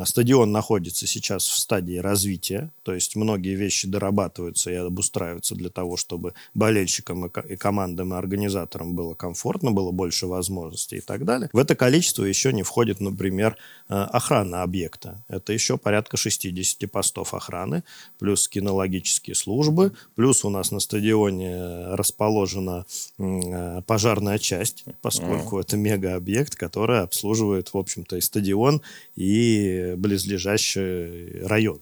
стадион 0.06 0.52
находится 0.52 1.08
сейчас 1.08 1.48
в 1.48 1.58
стадии 1.58 1.98
развития, 1.98 2.72
то 2.84 2.94
есть 2.94 3.16
многие 3.16 3.56
вещи 3.56 3.88
дорабатываются 3.88 4.72
и 4.72 4.76
обустраиваются 4.76 5.56
для 5.56 5.70
того, 5.70 5.98
чтобы 5.98 6.34
болельщикам 6.54 7.28
и 7.28 7.56
командам 7.56 8.14
и 8.14 8.18
организаторам 8.18 8.96
было 8.96 9.14
комфортно, 9.14 9.72
было 9.72 9.92
больше 9.92 10.28
возможностей 10.28 10.98
и 10.98 11.02
так 11.02 11.26
далее. 11.26 11.50
В 11.54 11.58
это 11.58 11.76
количество 11.76 12.24
еще 12.24 12.54
не 12.54 12.64
входит, 12.64 13.00
например, 13.00 13.52
э, 13.54 13.79
охрана 13.89 14.63
объекта. 14.63 15.24
Это 15.27 15.53
еще 15.53 15.77
порядка 15.77 16.17
60 16.17 16.89
постов 16.91 17.34
охраны, 17.34 17.84
плюс 18.17 18.48
кинологические 18.48 19.36
службы, 19.36 19.50
службы. 19.50 19.91
Плюс 20.15 20.46
у 20.46 20.50
нас 20.50 20.72
на 20.72 20.79
стадионе 20.79 21.96
расположена 21.96 22.86
э, 23.17 23.81
пожарная 23.86 24.38
часть, 24.38 24.86
поскольку 25.01 25.58
mm. 25.58 25.62
это 25.62 25.77
мегаобъект, 25.77 26.55
который 26.55 27.01
обслуживает, 27.01 27.74
в 27.74 27.77
общем-то, 27.77 28.17
и 28.17 28.22
стадион, 28.22 28.81
и 29.15 29.96
близлежащий 29.98 31.46
район. 31.46 31.79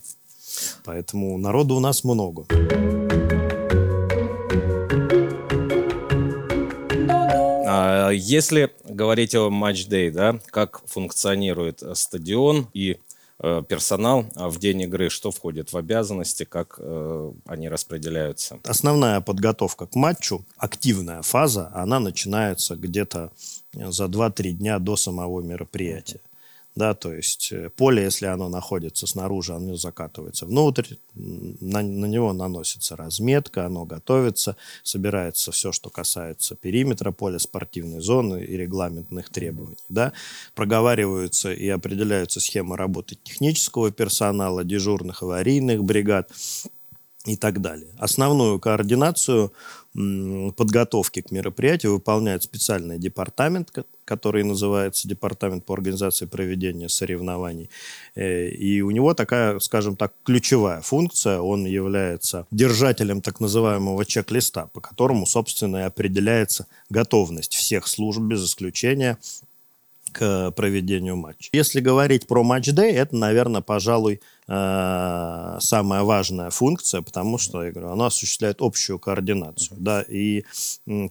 Поэтому 0.83 1.37
народу 1.37 1.75
у 1.75 1.79
нас 1.79 2.03
много. 2.03 2.45
А 7.79 8.10
если 8.10 8.72
говорить 8.86 9.36
о 9.36 9.50
матч-дэй, 9.50 10.12
да, 10.12 10.39
как 10.51 10.81
функционирует 10.88 11.84
стадион 11.93 12.67
и 12.74 12.98
Э, 13.39 13.62
персонал 13.67 14.25
а 14.36 14.50
в 14.50 14.57
день 14.57 14.81
игры, 14.81 15.10
что 15.10 15.29
входит 15.29 15.72
в 15.72 15.77
обязанности, 15.77 16.43
как 16.43 16.77
э, 16.79 17.31
они 17.46 17.69
распределяются? 17.69 18.60
Основная 18.63 19.22
подготовка 19.22 19.86
к 19.86 19.93
матчу, 19.96 20.43
активная 20.57 21.22
фаза, 21.22 21.69
она 21.75 22.00
начинается 22.00 22.75
где-то 22.75 23.31
за 23.74 24.05
2-3 24.05 24.51
дня 24.53 24.79
до 24.79 24.96
самого 24.96 25.41
мероприятия 25.41 26.19
да, 26.77 26.93
то 26.93 27.12
есть 27.12 27.51
э, 27.51 27.69
поле, 27.69 28.03
если 28.03 28.27
оно 28.27 28.50
находится 28.50 29.07
снаружи, 29.07 29.53
оно 29.53 29.75
закатывается 29.75 30.46
внутрь, 30.46 30.96
на, 31.15 31.81
на 31.81 32.05
него 32.05 32.34
наносится 32.34 32.96
разметка, 32.96 33.65
оно 33.65 33.86
готовится, 33.86 34.55
собирается 34.84 35.51
все, 35.51 35.72
что 35.72 35.89
касается 35.89 36.55
периметра 36.55 37.12
поля, 37.12 37.39
спортивной 37.39 38.00
зоны 38.00 38.43
и 38.43 38.55
регламентных 38.55 39.29
требований, 39.29 39.77
да, 39.89 40.13
проговариваются 40.53 41.51
и 41.51 41.67
определяются 41.67 42.39
схемы 42.39 42.77
работы 42.77 43.17
технического 43.24 43.89
персонала, 43.91 44.63
дежурных 44.63 45.24
аварийных 45.24 45.84
бригад, 45.84 46.31
и 47.27 47.36
так 47.36 47.60
далее. 47.60 47.89
Основную 47.98 48.57
координацию 48.60 49.51
подготовки 50.56 51.22
к 51.22 51.32
мероприятию 51.32 51.94
выполняет 51.94 52.44
специальный 52.44 53.00
департамент, 53.00 53.72
который 54.06 54.44
называется 54.44 55.08
Департамент 55.08 55.66
по 55.66 55.74
организации 55.74 56.25
проведения 56.25 56.88
соревнований. 56.88 57.70
Э, 58.16 58.48
и 58.48 58.82
у 58.82 58.92
него 58.92 59.13
такая, 59.16 59.60
скажем 59.60 59.96
так, 59.96 60.13
ключевая 60.24 60.82
функция. 60.82 61.39
Он 61.39 61.66
является 61.66 62.46
держателем 62.51 63.22
так 63.22 63.39
называемого 63.39 64.06
чек-листа, 64.06 64.68
по 64.68 64.82
которому, 64.82 65.25
собственно, 65.25 65.77
и 65.77 65.82
определяется 65.82 66.68
готовность 66.89 67.56
всех 67.56 67.88
служб 67.88 68.22
без 68.22 68.46
исключения 68.46 69.18
к 70.17 70.51
проведению 70.51 71.15
матча. 71.15 71.50
Если 71.53 71.79
говорить 71.79 72.25
про 72.25 72.43
матч-дэй, 72.43 72.91
это, 72.93 73.15
наверное, 73.15 73.62
пожалуй, 73.62 74.19
э, 74.47 75.57
самая 75.59 76.03
важная 76.03 76.50
функция, 76.50 77.01
потому 77.01 77.38
что, 77.38 77.63
я 77.63 77.71
говорю, 77.71 77.91
она 77.91 78.07
осуществляет 78.07 78.57
общую 78.59 78.97
координацию. 78.97 79.77
Да, 79.79 80.01
и 80.01 80.43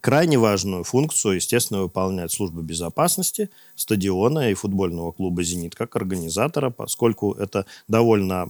крайне 0.00 0.38
важную 0.38 0.82
функцию, 0.82 1.36
естественно, 1.36 1.82
выполняет 1.82 2.32
служба 2.32 2.62
безопасности 2.62 3.48
стадиона 3.76 4.50
и 4.50 4.54
футбольного 4.54 5.12
клуба 5.12 5.44
«Зенит» 5.44 5.76
как 5.76 5.94
организатора, 5.94 6.70
поскольку 6.70 7.32
это 7.32 7.64
довольно 7.86 8.48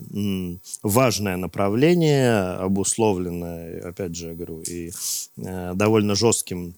важное 0.83 1.37
направление, 1.37 2.41
обусловленное, 2.57 3.89
опять 3.89 4.17
же, 4.17 4.29
я 4.29 4.35
говорю, 4.35 4.63
и 4.63 4.91
э, 5.37 5.73
довольно 5.75 6.15
жестким 6.15 6.75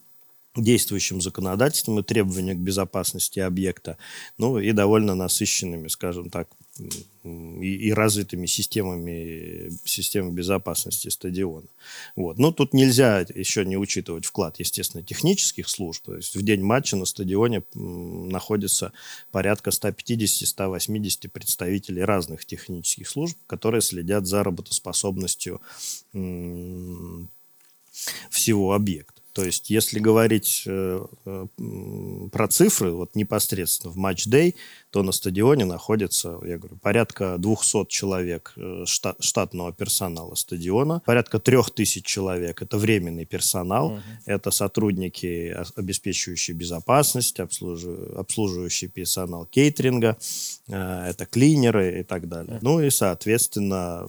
действующим 0.62 1.21
законодательством 1.21 2.00
и 2.00 2.03
требования 2.03 2.55
к 2.55 2.59
безопасности 2.59 3.41
объекта, 3.41 3.97
ну 4.38 4.59
и 4.59 4.73
довольно 4.73 5.15
насыщенными, 5.15 5.88
скажем 5.88 6.31
так, 6.31 6.49
и, 7.25 7.88
и 7.88 7.93
развитыми 7.93 8.47
системами, 8.47 9.71
системы 9.85 10.33
безопасности 10.33 11.09
стадиона. 11.09 11.67
Вот. 12.17 12.38
Но 12.38 12.53
тут 12.53 12.73
нельзя 12.73 13.27
еще 13.35 13.65
не 13.65 13.77
учитывать 13.77 14.25
вклад, 14.25 14.59
естественно, 14.59 15.03
технических 15.03 15.69
служб. 15.69 16.05
То 16.05 16.17
есть 16.17 16.37
в 16.37 16.43
день 16.43 16.62
матча 16.62 16.97
на 16.97 17.05
стадионе 17.05 17.62
находится 17.75 18.93
порядка 19.31 19.71
150-180 19.71 21.29
представителей 21.29 22.03
разных 22.03 22.45
технических 22.45 23.09
служб, 23.09 23.37
которые 23.47 23.81
следят 23.81 24.27
за 24.27 24.43
работоспособностью 24.43 25.61
всего 28.31 28.73
объекта. 28.73 29.17
То 29.38 29.44
есть, 29.44 29.70
если 29.70 30.01
говорить 30.01 30.64
э, 30.66 31.07
э, 31.24 31.46
про 32.33 32.48
цифры, 32.48 32.90
вот 32.90 33.14
непосредственно 33.14 33.92
в 33.92 33.96
матч-дэй, 33.96 34.57
то 34.90 35.05
на 35.05 35.12
стадионе 35.12 35.64
находится, 35.64 36.40
я 36.44 36.59
говорю, 36.59 36.77
порядка 36.79 37.37
200 37.38 37.87
человек 37.87 38.53
э, 38.57 38.83
штат, 38.85 39.22
штатного 39.22 39.72
персонала 39.72 40.35
стадиона, 40.35 41.03
порядка 41.07 41.38
3000 41.38 42.01
человек– 42.01 42.62
это 42.62 42.79
временный 42.79 43.27
персонал, 43.27 43.92
угу. 43.92 44.01
это 44.27 44.51
сотрудники, 44.51 45.57
обеспечивающие 45.77 46.57
безопасность, 46.57 47.38
обслужив, 47.38 48.16
обслуживающий 48.16 48.88
персонал 48.88 49.46
кейтеринга, 49.46 50.18
э, 50.66 51.11
это 51.11 51.27
клинеры 51.27 52.01
и 52.01 52.03
так 52.03 52.29
далее. 52.29 52.59
Ну 52.61 52.81
и, 52.81 52.90
соответственно, 52.90 54.09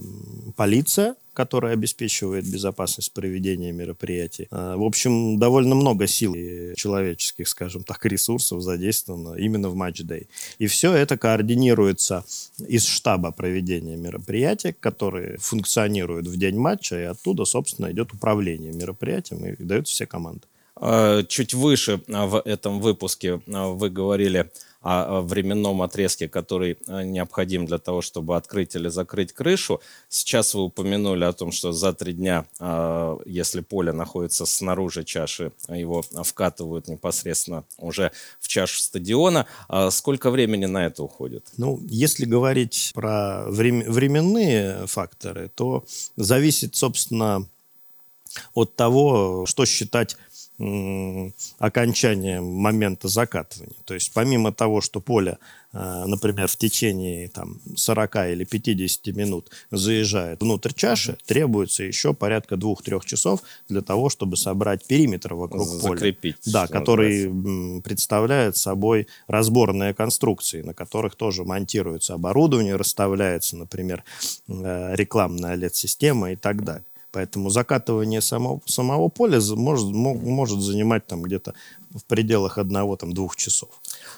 полиция, 0.56 1.15
которая 1.34 1.74
обеспечивает 1.74 2.50
безопасность 2.50 3.13
проведения 3.13 3.72
мероприятий. 3.72 4.48
Э, 4.52 4.76
в 4.76 4.84
общем, 4.84 5.39
довольно 5.39 5.76
много 5.76 6.08
сил 6.08 6.34
и 6.36 6.76
человеческих, 6.76 7.48
скажем 7.48 7.84
так, 7.84 8.06
ресурсов 8.06 8.62
задействовано 8.62 9.36
именно 9.36 9.70
в 9.70 9.76
матч-дэй. 9.76 10.28
И 10.58 10.68
все 10.68 10.94
это 10.94 11.18
координируется 11.18 12.24
из 12.68 12.86
штаба 12.86 13.32
проведения 13.32 13.96
мероприятия, 13.96 14.74
который 14.80 15.38
функционирует 15.38 16.28
в 16.28 16.38
день 16.38 16.58
матча, 16.58 17.00
и 17.00 17.04
оттуда, 17.04 17.46
собственно, 17.46 17.92
идет 17.92 18.13
управление 18.13 18.74
мероприятием 18.74 19.46
и 19.46 19.63
дают 19.63 19.88
все 19.88 20.06
команды. 20.06 20.42
А, 20.82 21.24
чуть 21.24 21.54
выше 21.54 22.02
а, 22.12 22.26
в 22.26 22.42
этом 22.46 22.80
выпуске 22.80 23.42
а, 23.52 23.68
вы 23.68 23.89
говорили 23.89 24.50
о 24.82 25.22
временном 25.22 25.82
отрезке, 25.82 26.30
который 26.30 26.78
необходим 26.88 27.65
для 27.65 27.80
того, 27.80 28.02
чтобы 28.02 28.38
открыть 28.38 28.76
или 28.76 28.88
закрыть 28.88 29.34
крышу. 29.34 29.82
Сейчас 30.08 30.54
вы 30.54 30.63
упомянули 30.63 31.26
о 31.26 31.34
том, 31.34 31.52
что 31.52 31.74
за 31.74 31.92
три 31.94 32.13
дня, 32.13 32.46
если 33.26 33.62
поле 33.62 33.92
находится 33.92 34.46
снаружи 34.46 35.04
чаши, 35.04 35.52
его 35.68 36.02
вкатывают 36.02 36.88
непосредственно 36.88 37.65
уже 37.78 38.12
в 38.39 38.48
чашу 38.48 38.80
стадиона. 38.80 39.46
Сколько 39.92 40.32
времени 40.32 40.65
на 40.65 40.86
это 40.86 41.04
уходит? 41.04 41.46
Ну, 41.58 41.80
если 41.84 42.26
говорить 42.26 42.92
про 42.94 43.46
временные 43.50 44.88
факторы, 44.88 45.52
то 45.54 45.84
зависит, 46.15 46.76
собственно, 46.76 47.46
от 48.54 48.76
того, 48.76 49.46
что 49.48 49.65
считать 49.65 50.15
окончания 51.58 52.41
момента 52.41 53.08
закатывания. 53.08 53.76
То 53.86 53.93
есть 53.93 54.12
помимо 54.13 54.52
того, 54.52 54.82
что 54.82 55.00
поле, 55.00 55.38
э, 55.72 56.04
например, 56.06 56.48
в 56.48 56.58
течение 56.58 57.30
там, 57.30 57.62
40 57.76 58.15
или 58.32 58.43
50 58.43 59.15
минут 59.15 59.50
заезжает 59.72 60.41
внутрь 60.41 60.74
чаши, 60.74 61.17
требуется 61.26 61.84
еще 61.84 62.13
порядка 62.13 62.56
2-3 62.56 63.06
часов 63.06 63.41
для 63.69 63.82
того, 63.82 64.10
чтобы 64.10 64.36
собрать 64.36 64.86
периметр 64.86 65.34
вокруг 65.34 65.65
Закрепить, 65.65 66.36
поля. 66.43 66.54
Да, 66.54 66.67
который 66.67 67.30
называется. 67.30 67.82
представляет 67.84 68.58
собой 68.58 69.08
разборные 69.28 69.93
конструкции, 69.93 70.62
на 70.62 70.74
которых 70.74 71.15
тоже 71.15 71.45
монтируется 71.45 72.15
оборудование, 72.15 72.76
расставляется, 72.76 73.56
например, 73.56 74.04
э, 74.50 74.95
рекламная 74.95 75.56
LED-система 75.56 76.34
и 76.34 76.36
так 76.36 76.65
далее. 76.65 76.84
Поэтому 77.12 77.50
закатывание 77.50 78.22
самого, 78.22 78.62
самого 78.65 79.10
поля 79.10 79.39
может, 79.56 79.88
может 79.88 80.60
занимать 80.60 81.08
там 81.08 81.22
где-то 81.24 81.54
в 81.89 82.04
пределах 82.06 82.58
одного-двух 82.58 83.36
часов. 83.36 83.69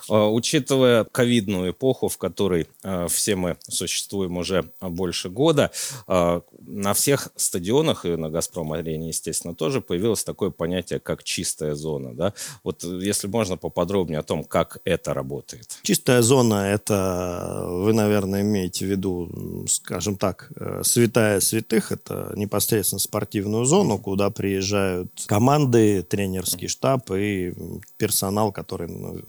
А, 0.10 0.30
учитывая 0.30 1.04
ковидную 1.06 1.71
эпоху, 1.71 2.08
в 2.08 2.17
которой 2.17 2.67
а, 2.84 3.08
все 3.08 3.36
мы 3.36 3.58
существуем 3.67 4.38
уже 4.38 4.65
больше 4.82 5.30
года, 5.30 5.71
а, 6.08 6.41
на 6.60 6.93
всех 6.93 7.30
стадионах 7.36 8.06
и 8.06 8.15
на 8.15 8.30
«Газпром-арене», 8.30 9.10
естественно, 9.10 9.56
тоже 9.56 9.82
появилось 9.82 10.23
такое 10.23 10.49
понятие, 10.49 10.99
как 10.99 11.23
чистая 11.23 11.75
зона. 11.75 12.13
Да? 12.13 12.34
Вот 12.63 12.84
если 12.84 13.27
можно 13.27 13.58
поподробнее 13.58 14.19
о 14.19 14.23
том, 14.23 14.43
как 14.43 14.80
это 14.86 15.13
работает. 15.13 15.80
Чистая 15.84 16.21
зона– 16.21 16.71
это, 16.73 17.65
вы, 17.67 17.93
наверное, 17.93 18.41
имеете 18.41 18.86
в 18.86 18.89
виду, 18.89 19.65
скажем 19.67 20.17
так, 20.17 20.51
э, 20.56 20.82
святая 20.84 21.39
святых. 21.39 21.91
Это 21.91 22.34
непосредственно 22.36 22.99
спортивную 22.99 23.65
зону, 23.65 23.97
куда 23.97 24.30
приезжают 24.30 25.10
команды, 25.25 26.04
тренерский 26.04 26.67
штаб 26.67 27.12
и 27.12 27.54
персонал, 27.97 28.51
который, 28.51 28.88
ну, 28.88 29.21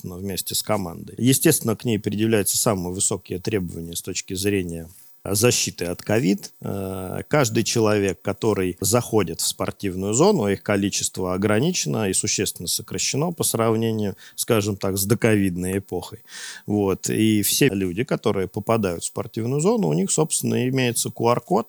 собственно, 0.00 0.16
вместе 0.16 0.54
с 0.54 0.62
командой. 0.62 1.14
Естественно, 1.18 1.76
к 1.76 1.84
ней 1.84 1.98
предъявляются 1.98 2.56
самые 2.56 2.94
высокие 2.94 3.38
требования 3.38 3.94
с 3.94 4.02
точки 4.02 4.34
зрения 4.34 4.88
защиты 5.22 5.84
от 5.84 6.02
ковид. 6.02 6.52
Э, 6.62 7.20
каждый 7.28 7.62
человек, 7.62 8.22
который 8.22 8.78
заходит 8.80 9.40
в 9.42 9.46
спортивную 9.46 10.14
зону, 10.14 10.48
их 10.48 10.62
количество 10.62 11.34
ограничено 11.34 12.08
и 12.08 12.14
существенно 12.14 12.68
сокращено 12.68 13.32
по 13.32 13.44
сравнению, 13.44 14.16
скажем 14.34 14.76
так, 14.76 14.96
с 14.96 15.04
доковидной 15.04 15.78
эпохой. 15.78 16.20
Вот. 16.66 17.10
И 17.10 17.42
все 17.42 17.68
люди, 17.68 18.04
которые 18.04 18.48
попадают 18.48 19.02
в 19.02 19.06
спортивную 19.06 19.60
зону, 19.60 19.88
у 19.88 19.92
них, 19.92 20.10
собственно, 20.10 20.66
имеется 20.68 21.10
QR-код, 21.10 21.68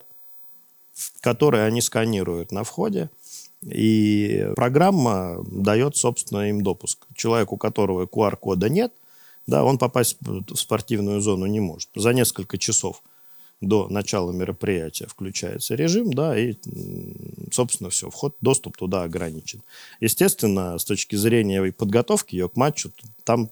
который 1.20 1.66
они 1.66 1.82
сканируют 1.82 2.52
на 2.52 2.64
входе. 2.64 3.10
И 3.62 4.48
программа 4.56 5.44
дает, 5.50 5.96
собственно, 5.96 6.48
им 6.48 6.62
допуск. 6.62 7.06
Человек, 7.14 7.52
у 7.52 7.56
которого 7.56 8.06
QR-кода 8.06 8.68
нет, 8.68 8.92
да, 9.46 9.64
он 9.64 9.78
попасть 9.78 10.16
в 10.20 10.56
спортивную 10.56 11.20
зону 11.20 11.46
не 11.46 11.60
может. 11.60 11.88
За 11.94 12.12
несколько 12.12 12.58
часов 12.58 13.02
до 13.60 13.88
начала 13.88 14.32
мероприятия 14.32 15.06
включается 15.06 15.76
режим, 15.76 16.12
да, 16.12 16.36
и, 16.36 16.56
собственно, 17.52 17.90
все, 17.90 18.10
вход, 18.10 18.36
доступ 18.40 18.76
туда 18.76 19.04
ограничен. 19.04 19.62
Естественно, 20.00 20.76
с 20.78 20.84
точки 20.84 21.14
зрения 21.14 21.72
подготовки 21.72 22.34
ее 22.34 22.48
к 22.48 22.56
матчу, 22.56 22.90
там 23.24 23.50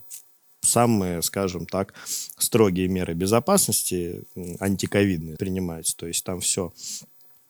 самые, 0.63 1.23
скажем 1.23 1.67
так, 1.67 1.95
строгие 2.37 2.89
меры 2.89 3.15
безопасности 3.15 4.25
антиковидные 4.59 5.37
принимаются. 5.37 5.97
То 5.97 6.07
есть 6.07 6.25
там 6.25 6.41
все 6.41 6.73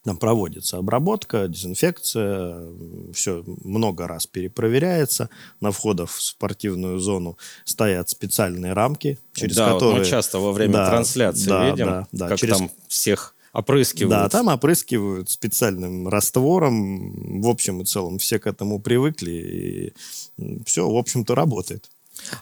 там 0.05 0.17
проводится 0.17 0.79
обработка, 0.79 1.47
дезинфекция, 1.47 2.67
все 3.13 3.45
много 3.47 4.07
раз 4.07 4.27
перепроверяется. 4.27 5.29
На 5.61 5.71
входах 5.73 6.11
в 6.11 6.23
спортивную 6.23 6.99
зону 6.99 7.37
стоят 7.65 8.09
специальные 8.09 8.73
рамки, 8.73 9.19
через 9.35 9.57
да, 9.57 9.73
которые... 9.73 9.99
Вот 9.99 9.99
мы 10.01 10.05
часто 10.07 10.39
во 10.39 10.53
время 10.53 10.75
да, 10.75 10.91
трансляции 10.91 11.49
да, 11.49 11.71
видим, 11.71 11.87
да, 11.87 12.09
да, 12.13 12.29
как 12.29 12.39
через... 12.39 12.57
там 12.57 12.71
всех 12.89 13.35
опрыскивают. 13.53 14.11
Да, 14.11 14.29
там 14.29 14.49
опрыскивают 14.49 15.31
специальным 15.31 16.09
раствором. 16.09 17.43
В 17.43 17.49
общем 17.49 17.83
и 17.83 17.85
целом 17.85 18.19
все 18.19 18.39
к 18.39 18.47
этому 18.47 18.81
привыкли, 18.81 19.93
и 20.41 20.63
все, 20.65 20.89
в 20.89 20.97
общем-то, 20.97 21.35
работает. 21.35 21.91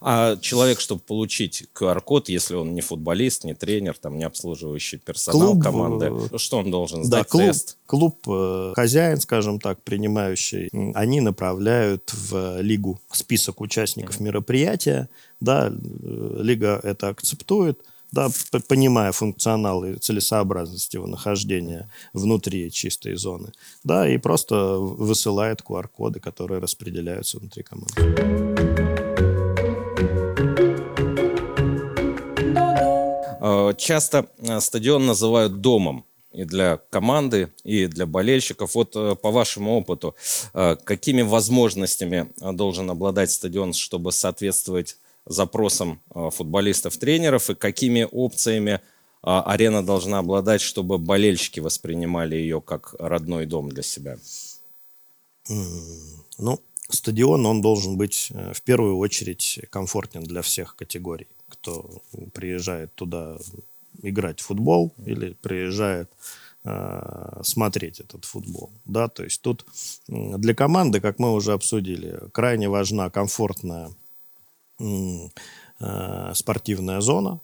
А 0.00 0.36
человек, 0.36 0.80
чтобы 0.80 1.00
получить 1.00 1.64
QR-код, 1.74 2.28
если 2.28 2.54
он 2.54 2.74
не 2.74 2.80
футболист, 2.80 3.44
не 3.44 3.54
тренер, 3.54 3.96
там, 3.98 4.18
не 4.18 4.24
обслуживающий 4.24 4.98
персонал 4.98 5.52
клуб, 5.52 5.62
команды, 5.62 6.12
э, 6.32 6.38
что 6.38 6.58
он 6.58 6.70
должен 6.70 7.04
сдать 7.04 7.24
да, 7.24 7.28
клуб, 7.28 7.44
тест? 7.44 7.76
Клуб, 7.86 8.18
э, 8.28 8.72
хозяин, 8.74 9.20
скажем 9.20 9.60
так, 9.60 9.82
принимающий, 9.82 10.70
они 10.94 11.20
направляют 11.20 12.12
в 12.12 12.60
лигу 12.60 13.00
список 13.10 13.60
участников 13.60 14.20
мероприятия, 14.20 15.08
да, 15.40 15.70
э, 15.70 16.40
лига 16.40 16.80
это 16.82 17.08
акцептует, 17.08 17.80
да, 18.12 18.28
понимая 18.68 19.12
функционал 19.12 19.84
и 19.84 19.96
целесообразность 19.96 20.94
его 20.94 21.06
нахождения 21.06 21.88
внутри 22.12 22.70
чистой 22.70 23.14
зоны, 23.16 23.52
да, 23.84 24.08
и 24.08 24.16
просто 24.18 24.78
высылает 24.78 25.62
QR-коды, 25.62 26.20
которые 26.20 26.60
распределяются 26.60 27.38
внутри 27.38 27.62
команды. 27.62 28.57
Часто 33.76 34.28
э, 34.38 34.60
стадион 34.60 35.06
называют 35.06 35.60
домом 35.60 36.04
и 36.32 36.44
для 36.44 36.78
команды, 36.90 37.50
и 37.64 37.86
для 37.86 38.06
болельщиков. 38.06 38.74
Вот 38.74 38.96
э, 38.96 39.16
по 39.16 39.30
вашему 39.30 39.76
опыту, 39.76 40.14
какими 40.52 41.22
возможностями 41.22 42.28
должен 42.40 42.90
обладать 42.90 43.30
стадион, 43.30 43.72
чтобы 43.72 44.12
соответствовать 44.12 44.96
запросам 45.26 46.00
футболистов, 46.14 46.96
тренеров, 46.96 47.50
и 47.50 47.54
какими 47.54 48.08
опциями 48.10 48.80
арена 49.22 49.84
должна 49.84 50.18
обладать, 50.18 50.60
чтобы 50.60 50.98
болельщики 50.98 51.60
воспринимали 51.60 52.36
ее 52.36 52.60
как 52.60 52.94
родной 52.98 53.46
дом 53.46 53.68
для 53.68 53.82
себя? 53.82 54.18
Ну, 55.48 56.60
стадион, 56.88 57.44
он 57.46 57.60
должен 57.60 57.98
быть 57.98 58.32
в 58.54 58.62
первую 58.62 58.96
очередь 58.96 59.60
комфортен 59.70 60.22
для 60.22 60.40
всех 60.40 60.76
категорий 60.76 61.28
кто 61.68 62.02
приезжает 62.32 62.94
туда 62.94 63.36
играть 64.02 64.40
в 64.40 64.46
футбол 64.46 64.92
или 65.06 65.34
приезжает 65.42 66.10
э, 66.64 67.40
смотреть 67.42 68.00
этот 68.00 68.24
футбол. 68.24 68.70
Да? 68.84 69.08
То 69.08 69.24
есть 69.24 69.42
тут 69.42 69.66
для 70.08 70.54
команды, 70.54 71.00
как 71.00 71.18
мы 71.18 71.32
уже 71.32 71.52
обсудили, 71.52 72.20
крайне 72.32 72.68
важна 72.68 73.10
комфортная 73.10 73.90
э, 74.78 76.34
спортивная 76.34 77.00
зона, 77.00 77.40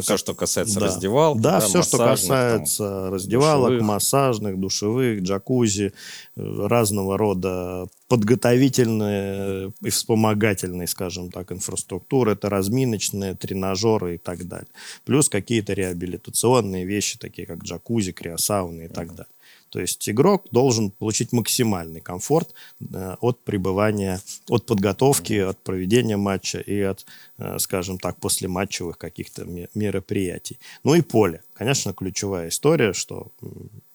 все, 0.00 0.16
что 0.16 0.34
касается 0.34 0.80
да. 0.80 0.86
раздевалок. 0.86 1.40
Да, 1.40 1.60
да 1.60 1.66
все, 1.66 1.82
что 1.82 1.98
касается 1.98 2.88
там, 2.88 3.12
раздевалок, 3.12 3.70
душевых. 3.70 3.86
массажных, 3.86 4.60
душевых, 4.60 5.22
джакузи, 5.22 5.92
э, 6.36 6.66
разного 6.66 7.18
рода 7.18 7.86
подготовительные 8.08 9.72
и 9.82 9.90
вспомогательные, 9.90 10.86
скажем 10.86 11.30
так, 11.30 11.52
инфраструктуры. 11.52 12.32
Это 12.32 12.48
разминочные, 12.48 13.34
тренажеры 13.34 14.16
и 14.16 14.18
так 14.18 14.46
далее. 14.46 14.68
Плюс 15.04 15.28
какие-то 15.28 15.72
реабилитационные 15.72 16.84
вещи, 16.84 17.18
такие 17.18 17.46
как 17.46 17.62
джакузи, 17.62 18.12
криосауны 18.12 18.84
и 18.84 18.88
так 18.88 19.14
далее. 19.14 19.33
То 19.74 19.80
есть 19.80 20.08
игрок 20.08 20.46
должен 20.52 20.92
получить 20.92 21.32
максимальный 21.32 22.00
комфорт 22.00 22.54
э, 22.80 23.16
от 23.20 23.42
пребывания, 23.42 24.20
от 24.48 24.66
подготовки, 24.66 25.32
от 25.32 25.58
проведения 25.64 26.16
матча 26.16 26.60
и 26.60 26.80
от, 26.80 27.04
э, 27.38 27.58
скажем 27.58 27.98
так, 27.98 28.20
послематчевых 28.20 28.98
каких-то 28.98 29.44
мероприятий. 29.74 30.60
Ну 30.84 30.94
и 30.94 31.00
поле. 31.00 31.42
Конечно, 31.54 31.92
ключевая 31.92 32.50
история, 32.50 32.92
что 32.92 33.32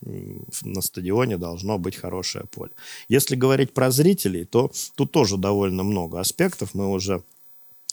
на 0.02 0.82
стадионе 0.82 1.38
должно 1.38 1.78
быть 1.78 1.96
хорошее 1.96 2.44
поле. 2.52 2.72
Если 3.08 3.38
говорить 3.38 3.74
про 3.74 3.90
зрителей, 3.90 4.44
то 4.44 4.72
тут 4.96 5.14
тоже 5.14 5.38
довольно 5.38 5.84
много 5.84 6.20
аспектов. 6.20 6.74
Мы 6.74 6.90
уже 6.90 7.24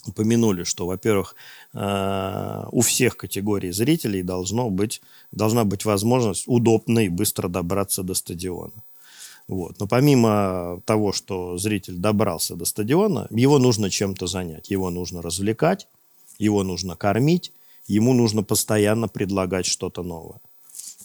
упомянули, 0.05 0.63
что, 0.63 0.85
во-первых, 0.85 1.35
э, 1.73 2.63
у 2.71 2.81
всех 2.81 3.17
категорий 3.17 3.71
зрителей 3.71 4.23
должно 4.23 4.69
быть, 4.69 5.01
должна 5.31 5.63
быть 5.65 5.85
возможность 5.85 6.43
удобно 6.47 6.99
и 6.99 7.09
быстро 7.09 7.47
добраться 7.47 8.03
до 8.03 8.13
стадиона. 8.13 8.83
Вот. 9.47 9.79
Но 9.79 9.87
помимо 9.87 10.81
того, 10.85 11.13
что 11.13 11.57
зритель 11.57 11.95
добрался 11.95 12.55
до 12.55 12.65
стадиона, 12.65 13.27
его 13.29 13.59
нужно 13.59 13.89
чем-то 13.89 14.27
занять. 14.27 14.69
Его 14.69 14.89
нужно 14.89 15.21
развлекать, 15.21 15.87
его 16.37 16.63
нужно 16.63 16.95
кормить, 16.95 17.53
ему 17.87 18.13
нужно 18.13 18.43
постоянно 18.43 19.07
предлагать 19.07 19.65
что-то 19.65 20.03
новое. 20.03 20.39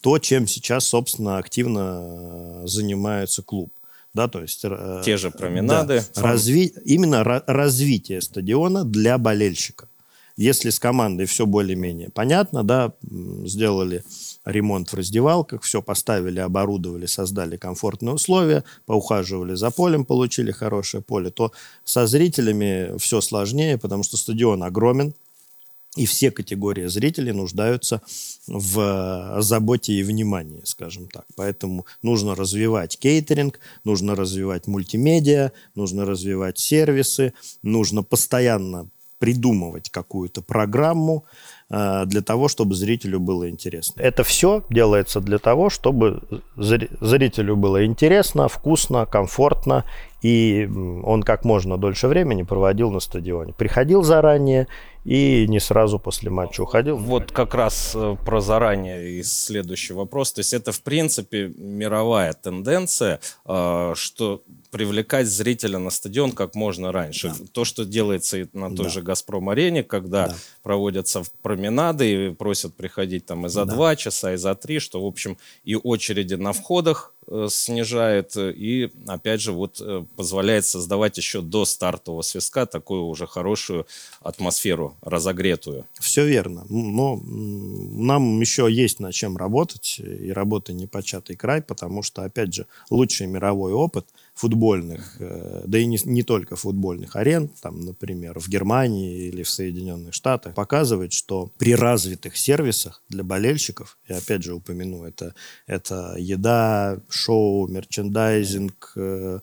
То, 0.00 0.18
чем 0.18 0.48
сейчас, 0.48 0.84
собственно, 0.86 1.38
активно 1.38 2.62
э, 2.64 2.66
занимается 2.66 3.42
клуб 3.42 3.72
да, 4.14 4.28
то 4.28 4.42
есть... 4.42 4.60
Э, 4.64 5.02
Те 5.04 5.16
же 5.16 5.30
променады. 5.30 6.04
Да, 6.14 6.22
разви... 6.22 6.74
Именно 6.84 7.24
развитие 7.46 8.20
стадиона 8.20 8.84
для 8.84 9.18
болельщика. 9.18 9.88
Если 10.36 10.70
с 10.70 10.78
командой 10.78 11.26
все 11.26 11.44
более-менее 11.44 12.08
понятно, 12.10 12.64
да, 12.64 12.92
сделали 13.44 14.02
ремонт 14.44 14.88
в 14.90 14.94
раздевалках, 14.94 15.62
все 15.62 15.82
поставили, 15.82 16.40
оборудовали, 16.40 17.06
создали 17.06 17.56
комфортные 17.56 18.14
условия, 18.14 18.64
поухаживали 18.86 19.54
за 19.54 19.70
полем, 19.70 20.04
получили 20.04 20.50
хорошее 20.50 21.02
поле, 21.02 21.30
то 21.30 21.52
со 21.84 22.06
зрителями 22.06 22.96
все 22.98 23.20
сложнее, 23.20 23.76
потому 23.78 24.02
что 24.02 24.16
стадион 24.16 24.62
огромен, 24.62 25.14
и 25.96 26.06
все 26.06 26.30
категории 26.30 26.86
зрителей 26.86 27.32
нуждаются 27.32 28.00
в 28.46 29.36
заботе 29.40 29.92
и 29.92 30.02
внимании, 30.02 30.62
скажем 30.64 31.06
так. 31.08 31.24
Поэтому 31.36 31.84
нужно 32.02 32.34
развивать 32.34 32.98
кейтеринг, 32.98 33.60
нужно 33.84 34.14
развивать 34.14 34.66
мультимедиа, 34.66 35.52
нужно 35.74 36.06
развивать 36.06 36.58
сервисы, 36.58 37.34
нужно 37.62 38.02
постоянно 38.02 38.88
придумывать 39.18 39.88
какую-то 39.90 40.42
программу 40.42 41.24
э, 41.70 42.06
для 42.06 42.22
того, 42.22 42.48
чтобы 42.48 42.74
зрителю 42.74 43.20
было 43.20 43.48
интересно. 43.48 44.00
Это 44.00 44.24
все 44.24 44.64
делается 44.68 45.20
для 45.20 45.38
того, 45.38 45.70
чтобы 45.70 46.22
зрителю 46.56 47.56
было 47.56 47.84
интересно, 47.84 48.48
вкусно, 48.48 49.06
комфортно 49.06 49.84
и 50.22 50.68
он 51.04 51.22
как 51.24 51.44
можно 51.44 51.76
дольше 51.76 52.06
времени 52.06 52.44
проводил 52.44 52.90
на 52.90 53.00
стадионе. 53.00 53.52
Приходил 53.52 54.02
заранее 54.02 54.68
и 55.04 55.46
не 55.48 55.58
сразу 55.58 55.98
после 55.98 56.30
матча 56.30 56.60
уходил. 56.60 56.96
Вот 56.96 57.32
как 57.32 57.54
раз 57.54 57.92
э, 57.96 58.16
про 58.24 58.40
заранее 58.40 59.18
и 59.18 59.22
следующий 59.24 59.94
вопрос. 59.94 60.32
То 60.32 60.40
есть 60.40 60.52
это, 60.52 60.70
в 60.70 60.80
принципе, 60.82 61.48
мировая 61.56 62.32
тенденция, 62.34 63.18
э, 63.44 63.92
что 63.96 64.42
привлекать 64.70 65.26
зрителя 65.26 65.78
на 65.78 65.90
стадион 65.90 66.30
как 66.30 66.54
можно 66.54 66.92
раньше. 66.92 67.28
Да. 67.36 67.46
То, 67.52 67.64
что 67.64 67.84
делается 67.84 68.38
и 68.38 68.46
на 68.52 68.68
той 68.68 68.86
да. 68.86 68.90
же 68.90 69.02
«Газпром-арене», 69.02 69.82
когда 69.82 70.28
да. 70.28 70.34
проводятся 70.62 71.24
променады 71.42 72.28
и 72.28 72.30
просят 72.30 72.74
приходить 72.74 73.26
там 73.26 73.46
и 73.46 73.48
за 73.48 73.64
да. 73.64 73.74
два 73.74 73.96
часа, 73.96 74.34
и 74.34 74.36
за 74.36 74.54
три, 74.54 74.78
что, 74.78 75.02
в 75.02 75.06
общем, 75.06 75.36
и 75.64 75.74
очереди 75.74 76.34
на 76.34 76.52
входах 76.52 77.11
снижает, 77.48 78.36
и, 78.36 78.90
опять 79.06 79.40
же, 79.40 79.52
вот 79.52 79.80
э, 79.80 80.04
позволяет 80.16 80.66
создавать 80.66 81.16
еще 81.18 81.40
до 81.40 81.64
стартового 81.64 82.22
свистка 82.22 82.66
такую 82.66 83.04
уже 83.04 83.26
хорошую 83.26 83.86
атмосферу, 84.20 84.96
разогретую. 85.02 85.86
Все 86.00 86.26
верно. 86.26 86.64
Но 86.68 87.20
нам 87.92 88.40
еще 88.40 88.68
есть 88.70 89.00
над 89.00 89.12
чем 89.12 89.36
работать, 89.36 90.00
и 90.00 90.32
работа 90.32 90.72
не 90.72 90.86
початый 90.86 91.36
край, 91.36 91.62
потому 91.62 92.02
что, 92.02 92.24
опять 92.24 92.54
же, 92.54 92.66
лучший 92.90 93.26
мировой 93.26 93.72
опыт– 93.72 94.06
футбольных, 94.34 95.16
э, 95.20 95.62
да 95.66 95.78
и 95.78 95.84
не, 95.84 95.98
не 96.04 96.22
только 96.22 96.56
футбольных 96.56 97.16
арен, 97.16 97.50
там, 97.60 97.80
например, 97.80 98.38
в 98.40 98.48
Германии 98.48 99.28
или 99.28 99.42
в 99.42 99.50
Соединенных 99.50 100.14
Штатах, 100.14 100.54
показывает, 100.54 101.12
что 101.12 101.50
при 101.58 101.74
развитых 101.74 102.36
сервисах 102.36 103.02
для 103.08 103.24
болельщиков, 103.24 103.98
я 104.08 104.16
опять 104.16 104.42
же 104.42 104.54
упомяну, 104.54 105.04
это, 105.04 105.34
это 105.66 106.16
еда, 106.18 106.98
шоу, 107.10 107.68
мерчендайзинг, 107.68 108.92
э, 108.96 109.40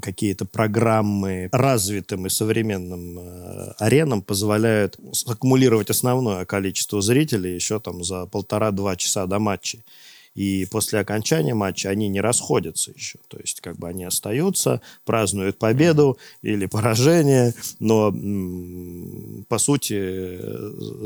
какие-то 0.00 0.44
программы 0.44 1.48
развитым 1.52 2.26
и 2.26 2.30
современным 2.30 3.18
э, 3.18 3.72
аренам 3.78 4.22
позволяют 4.22 4.98
аккумулировать 5.26 5.90
основное 5.90 6.44
количество 6.44 7.02
зрителей 7.02 7.54
еще 7.54 7.71
там 7.80 8.04
за 8.04 8.26
полтора-два 8.26 8.96
часа 8.96 9.26
до 9.26 9.38
матчей. 9.38 9.82
И 10.34 10.66
после 10.70 11.00
окончания 11.00 11.52
матча 11.52 11.90
они 11.90 12.08
не 12.08 12.20
расходятся 12.20 12.90
еще. 12.90 13.18
То 13.28 13.38
есть 13.38 13.60
как 13.60 13.76
бы 13.76 13.88
они 13.88 14.04
остаются, 14.04 14.80
празднуют 15.04 15.58
победу 15.58 16.16
или 16.40 16.64
поражение, 16.66 17.54
но 17.80 18.10
по 19.48 19.58
сути 19.58 20.38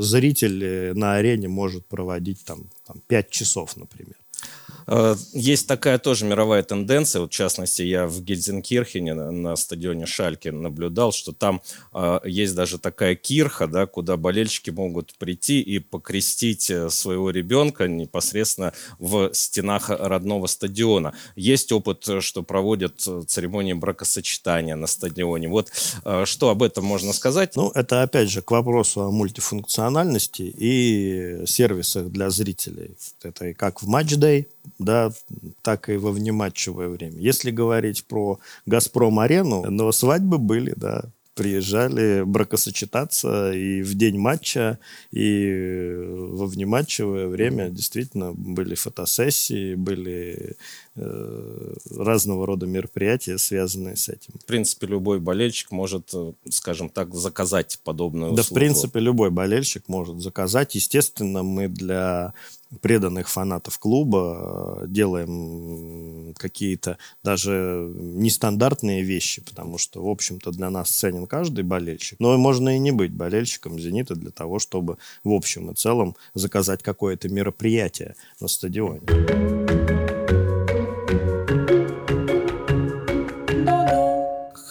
зритель 0.01 0.93
на 0.97 1.15
арене 1.15 1.49
может 1.49 1.85
проводить 1.87 2.45
там, 2.45 2.69
там 2.85 3.01
5 3.07 3.29
часов, 3.29 3.75
например. 3.75 4.15
Э, 4.87 5.15
есть 5.33 5.67
такая 5.67 5.97
тоже 5.99 6.25
мировая 6.25 6.63
тенденция, 6.63 7.21
вот 7.21 7.31
в 7.31 7.35
частности, 7.35 7.81
я 7.81 8.07
в 8.07 8.21
Гельзенкирхене 8.21 9.13
на, 9.13 9.31
на 9.31 9.55
стадионе 9.55 10.05
Шальке 10.05 10.51
наблюдал, 10.51 11.11
что 11.11 11.33
там 11.33 11.61
э, 11.93 12.19
есть 12.25 12.55
даже 12.55 12.77
такая 12.79 13.15
кирха, 13.15 13.67
да, 13.67 13.85
куда 13.85 14.17
болельщики 14.17 14.69
могут 14.69 15.13
прийти 15.15 15.61
и 15.61 15.79
покрестить 15.79 16.69
э, 16.69 16.89
своего 16.89 17.29
ребенка 17.29 17.87
непосредственно 17.87 18.73
в 18.99 19.33
стенах 19.33 19.89
родного 19.89 20.47
стадиона. 20.47 21.13
Есть 21.35 21.71
опыт, 21.71 22.07
что 22.21 22.43
проводят 22.43 23.03
э, 23.07 23.23
церемонии 23.27 23.73
бракосочетания 23.73 24.75
на 24.75 24.87
стадионе. 24.87 25.47
Вот 25.49 25.71
э, 26.05 26.23
что 26.25 26.49
об 26.49 26.63
этом 26.63 26.85
можно 26.85 27.13
сказать? 27.13 27.55
Ну, 27.55 27.71
это 27.75 28.03
опять 28.03 28.29
же 28.29 28.41
к 28.41 28.51
вопросу 28.51 29.01
о 29.01 29.11
мультифункциональности 29.11 30.43
и 30.43 31.45
сервисах 31.45 32.09
для 32.09 32.29
зрителей. 32.29 32.97
Это 33.21 33.47
и 33.47 33.53
как 33.53 33.81
в 33.81 33.87
матчдей, 33.87 34.47
да, 34.79 35.11
так 35.61 35.89
и 35.89 35.97
во 35.97 36.11
внематчевое 36.11 36.89
время. 36.89 37.17
Если 37.17 37.51
говорить 37.51 38.05
про 38.05 38.39
«Газпром-арену», 38.65 39.69
но 39.69 39.91
свадьбы 39.91 40.37
были, 40.37 40.73
да, 40.75 41.03
приезжали 41.37 42.23
бракосочетаться 42.23 43.53
и 43.53 43.83
в 43.83 43.93
день 43.93 44.17
матча, 44.17 44.79
и 45.11 46.03
во 46.07 46.47
внематчевое 46.47 47.27
время 47.27 47.69
действительно 47.69 48.33
были 48.33 48.73
фотосессии, 48.73 49.75
были 49.75 50.55
э, 50.95 51.73
разного 51.95 52.47
рода 52.47 52.65
мероприятия, 52.65 53.37
связанные 53.37 53.95
с 53.95 54.09
этим. 54.09 54.33
В 54.41 54.45
принципе, 54.45 54.87
любой 54.87 55.19
болельщик 55.19 55.69
может, 55.71 56.09
э, 56.13 56.33
скажем 56.49 56.89
так, 56.89 57.13
заказать 57.13 57.79
подобную 57.83 58.31
услугу. 58.31 58.37
Да, 58.37 58.43
в 58.43 58.53
принципе, 58.53 58.99
любой 58.99 59.29
болельщик 59.29 59.83
может 59.87 60.19
заказать. 60.19 60.73
Естественно, 60.73 61.43
мы 61.43 61.67
для 61.67 62.33
преданных 62.81 63.29
фанатов 63.29 63.79
клуба, 63.79 64.81
э, 64.81 64.85
делаем 64.87 66.33
какие-то 66.37 66.97
даже 67.23 67.91
нестандартные 67.95 69.03
вещи, 69.03 69.41
потому 69.41 69.77
что, 69.77 70.03
в 70.03 70.09
общем-то, 70.09 70.51
для 70.51 70.69
нас 70.69 70.89
ценен 70.89 71.27
каждый 71.27 71.63
болельщик. 71.63 72.19
Но 72.19 72.37
можно 72.37 72.75
и 72.75 72.79
не 72.79 72.91
быть 72.91 73.13
болельщиком 73.13 73.79
«Зенита» 73.79 74.15
для 74.15 74.31
того, 74.31 74.59
чтобы 74.59 74.97
в 75.23 75.31
общем 75.31 75.71
и 75.71 75.75
целом 75.75 76.15
заказать 76.33 76.83
какое-то 76.83 77.29
мероприятие 77.29 78.15
на 78.39 78.47
стадионе. 78.47 79.66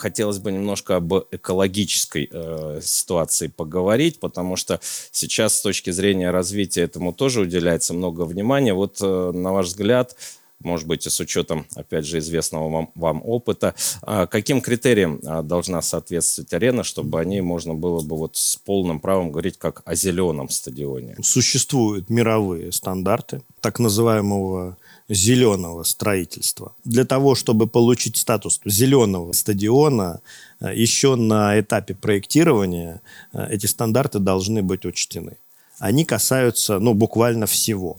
Хотелось 0.06 0.38
бы 0.38 0.52
немножко 0.52 0.96
об 0.96 1.12
экологической 1.32 2.28
э, 2.30 2.80
ситуации 2.80 3.48
поговорить, 3.48 4.20
потому 4.20 4.54
что 4.54 4.78
сейчас 5.10 5.56
с 5.56 5.62
точки 5.62 5.90
зрения 5.90 6.30
развития 6.30 6.82
этому 6.82 7.12
тоже 7.12 7.40
уделяется 7.40 7.92
много 7.92 8.22
внимания. 8.24 8.72
Вот, 8.72 8.98
э, 9.02 9.32
на 9.34 9.52
ваш 9.52 9.66
взгляд, 9.66 10.14
может 10.60 10.86
быть, 10.86 11.06
и 11.06 11.10
с 11.10 11.18
учетом, 11.18 11.66
опять 11.74 12.06
же, 12.06 12.18
известного 12.18 12.70
вам, 12.70 12.90
вам 12.94 13.20
опыта, 13.24 13.74
э, 14.06 14.28
каким 14.30 14.60
критериям 14.60 15.18
э, 15.18 15.42
должна 15.42 15.82
соответствовать 15.82 16.52
арена, 16.52 16.84
чтобы 16.84 17.18
о 17.20 17.24
ней 17.24 17.40
можно 17.40 17.74
было 17.74 18.00
бы 18.00 18.16
вот 18.16 18.36
с 18.36 18.54
полным 18.56 19.00
правом 19.00 19.32
говорить 19.32 19.58
как 19.58 19.82
о 19.84 19.96
зеленом 19.96 20.50
стадионе? 20.50 21.16
Существуют 21.20 22.10
мировые 22.10 22.70
стандарты 22.70 23.42
так 23.60 23.80
называемого 23.80 24.76
зеленого 25.08 25.84
строительства. 25.84 26.74
Для 26.84 27.04
того, 27.04 27.34
чтобы 27.34 27.66
получить 27.66 28.16
статус 28.16 28.60
зеленого 28.64 29.32
стадиона, 29.32 30.20
э, 30.60 30.74
еще 30.74 31.14
на 31.14 31.58
этапе 31.58 31.94
проектирования 31.94 33.00
э, 33.32 33.46
эти 33.50 33.66
стандарты 33.66 34.18
должны 34.18 34.62
быть 34.62 34.84
учтены. 34.84 35.36
Они 35.78 36.04
касаются 36.04 36.78
ну, 36.78 36.94
буквально 36.94 37.46
всего. 37.46 37.98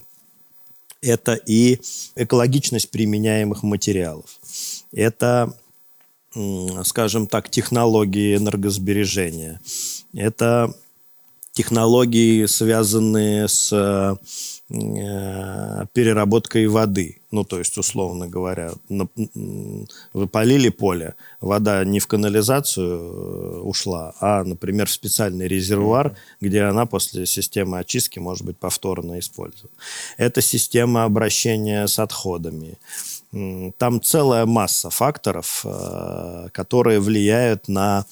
Это 1.01 1.35
и 1.35 1.79
экологичность 2.15 2.89
применяемых 2.89 3.61
материалов. 3.61 4.39
Это, 4.91 5.53
скажем 6.83 7.27
так, 7.27 7.49
технологии 7.51 8.35
энергосбережения. 8.35 9.61
Это 10.15 10.73
технологии, 11.53 12.47
связанные 12.47 13.47
с 13.47 13.71
Э, 13.71 14.15
переработкой 14.69 16.67
воды. 16.67 17.21
Ну, 17.31 17.43
то 17.43 17.59
есть, 17.59 17.77
условно 17.77 18.27
говоря, 18.27 18.73
вы 18.89 20.27
полили 20.27 20.69
поле, 20.69 21.15
вода 21.41 21.83
не 21.85 21.99
в 21.99 22.07
канализацию 22.07 22.99
э, 22.99 23.59
ушла, 23.63 24.13
а, 24.19 24.43
например, 24.43 24.87
в 24.87 24.91
специальный 24.91 25.47
резервуар, 25.47 26.15
где 26.41 26.63
она 26.63 26.85
после 26.85 27.25
системы 27.25 27.79
очистки 27.79 28.19
может 28.19 28.45
быть 28.45 28.57
повторно 28.57 29.19
использована. 29.19 29.75
Это 30.17 30.41
система 30.41 31.05
обращения 31.05 31.87
с 31.87 31.99
отходами. 31.99 32.77
Там 33.77 34.01
целая 34.01 34.45
масса 34.45 34.89
факторов, 34.89 35.65
э, 35.65 36.47
которые 36.53 36.99
влияют 36.99 37.67
на 37.67 38.05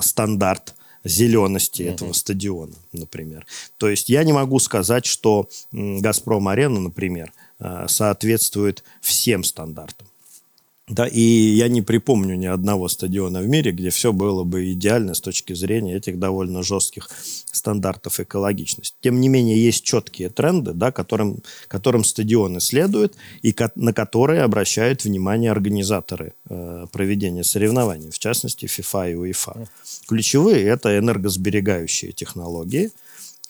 стандарт 0.00 0.74
зелености 1.08 1.82
mm-hmm. 1.82 1.94
этого 1.94 2.12
стадиона, 2.12 2.74
например. 2.92 3.46
То 3.76 3.88
есть 3.88 4.08
я 4.08 4.24
не 4.24 4.32
могу 4.32 4.58
сказать, 4.58 5.06
что 5.06 5.48
«Газпром-арена», 5.72 6.80
например, 6.80 7.32
э, 7.60 7.86
соответствует 7.88 8.84
всем 9.00 9.44
стандартам. 9.44 10.07
Да, 10.88 11.06
и 11.06 11.20
я 11.20 11.68
не 11.68 11.82
припомню 11.82 12.34
ни 12.36 12.46
одного 12.46 12.88
стадиона 12.88 13.40
в 13.40 13.48
мире, 13.48 13.72
где 13.72 13.90
все 13.90 14.12
было 14.12 14.44
бы 14.44 14.72
идеально 14.72 15.14
с 15.14 15.20
точки 15.20 15.52
зрения 15.52 15.96
этих 15.96 16.18
довольно 16.18 16.62
жестких 16.62 17.10
стандартов 17.52 18.20
экологичности. 18.20 18.96
Тем 19.02 19.20
не 19.20 19.28
менее, 19.28 19.62
есть 19.62 19.84
четкие 19.84 20.30
тренды, 20.30 20.72
да, 20.72 20.90
которым, 20.90 21.42
которым 21.68 22.04
стадионы 22.04 22.60
следуют 22.60 23.16
и 23.42 23.52
ко- 23.52 23.72
на 23.74 23.92
которые 23.92 24.42
обращают 24.42 25.04
внимание 25.04 25.50
организаторы 25.50 26.32
э, 26.48 26.86
проведения 26.90 27.44
соревнований, 27.44 28.10
в 28.10 28.18
частности, 28.18 28.64
FIFA 28.64 29.12
и 29.12 29.14
UEFA. 29.14 29.68
Ключевые– 30.06 30.64
это 30.64 30.96
энергосберегающие 30.98 32.12
технологии, 32.12 32.90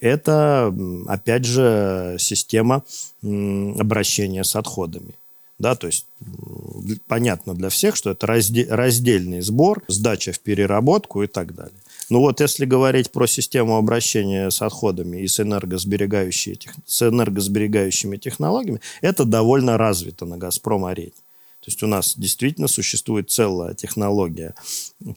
это, 0.00 0.74
опять 1.06 1.44
же, 1.44 2.16
система 2.18 2.84
обращения 3.22 4.44
с 4.44 4.54
отходами. 4.56 5.14
Да, 5.58 5.74
то 5.74 5.88
есть 5.88 6.06
понятно 7.08 7.54
для 7.54 7.68
всех, 7.68 7.96
что 7.96 8.10
это 8.10 8.26
раздельный 8.26 9.40
сбор, 9.40 9.82
сдача 9.88 10.32
в 10.32 10.38
переработку 10.38 11.22
и 11.22 11.26
так 11.26 11.54
далее. 11.54 11.74
Ну 12.10 12.20
вот 12.20 12.40
если 12.40 12.64
говорить 12.64 13.10
про 13.10 13.26
систему 13.26 13.76
обращения 13.76 14.50
с 14.50 14.62
отходами 14.62 15.18
и 15.18 15.26
с, 15.26 15.40
энергосберегающими, 15.40 16.58
с 16.86 17.02
энергосберегающими 17.02 18.16
технологиями, 18.16 18.80
это 19.02 19.24
довольно 19.24 19.76
развито 19.76 20.24
на 20.24 20.38
«Газпром-арене». 20.38 21.12
То 21.60 21.70
есть 21.70 21.82
у 21.82 21.86
нас 21.86 22.16
действительно 22.16 22.68
существует 22.68 23.30
целая 23.30 23.74
технология 23.74 24.54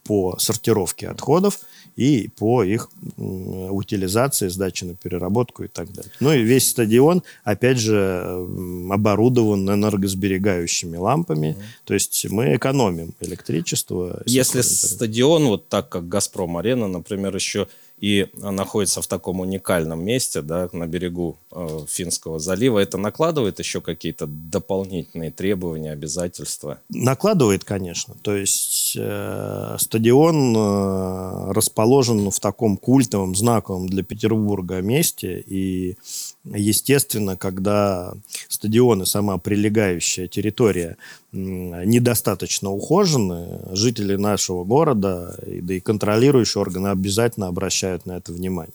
по 0.04 0.38
сортировке 0.38 1.08
отходов 1.08 1.60
и 2.02 2.30
по 2.30 2.64
их 2.64 2.90
утилизации, 3.18 4.50
сдаче 4.50 4.86
на 4.86 4.96
переработку 4.96 5.64
и 5.64 5.68
так 5.68 5.94
далее. 5.94 6.12
Ну 6.20 6.34
и 6.34 6.42
весь 6.42 6.68
стадион, 6.68 7.22
опять 7.44 7.78
же, 7.78 8.48
оборудован 8.90 9.70
энергосберегающими 9.70 10.98
лампами. 10.98 11.48
Mm-hmm. 11.48 11.86
То 11.86 11.94
есть 11.94 12.26
мы 12.32 12.56
экономим 12.56 13.14
электричество. 13.20 14.24
Если 14.26 14.62
стадион, 14.62 15.46
вот 15.46 15.68
так 15.70 15.90
как 15.90 16.08
«Газпром-арена», 16.08 16.88
например, 16.88 17.36
еще 17.36 17.68
и 18.02 18.28
находится 18.34 19.02
в 19.04 19.08
таком 19.08 19.42
уникальном 19.42 20.04
месте, 20.04 20.42
да, 20.42 20.68
на 20.74 20.88
берегу 20.88 21.38
э, 21.52 21.86
Финского 21.88 22.40
залива, 22.40 22.80
это 22.80 22.98
накладывает 22.98 23.60
еще 23.60 23.80
какие-то 23.80 24.26
дополнительные 24.26 25.30
требования, 25.30 25.92
обязательства? 25.92 26.80
Накладывает, 26.90 27.64
конечно. 27.64 28.16
То 28.24 28.36
есть 28.36 28.98
э, 28.98 29.76
стадион 29.78 30.58
э, 30.58 31.52
расположен 31.52 32.32
в 32.32 32.40
таком 32.40 32.76
культовом, 32.76 33.36
знаковом 33.36 33.88
для 33.88 34.02
Петербурга 34.02 34.82
месте, 34.82 35.40
и 35.40 35.96
Естественно, 36.44 37.38
когда 37.38 38.14
стадионы, 38.50 39.06
сама 39.06 39.38
прилегающая 39.38 40.28
территория 40.28 40.98
недостаточно 41.32 42.72
ухожены, 42.72 43.60
жители 43.74 44.16
нашего 44.16 44.64
города, 44.64 45.38
да 45.46 45.74
и 45.76 45.80
контролирующие 45.80 46.60
органы 46.60 46.88
обязательно 46.88 47.48
обращают 47.48 48.08
на 48.08 48.14
это 48.18 48.34
внимание. 48.34 48.74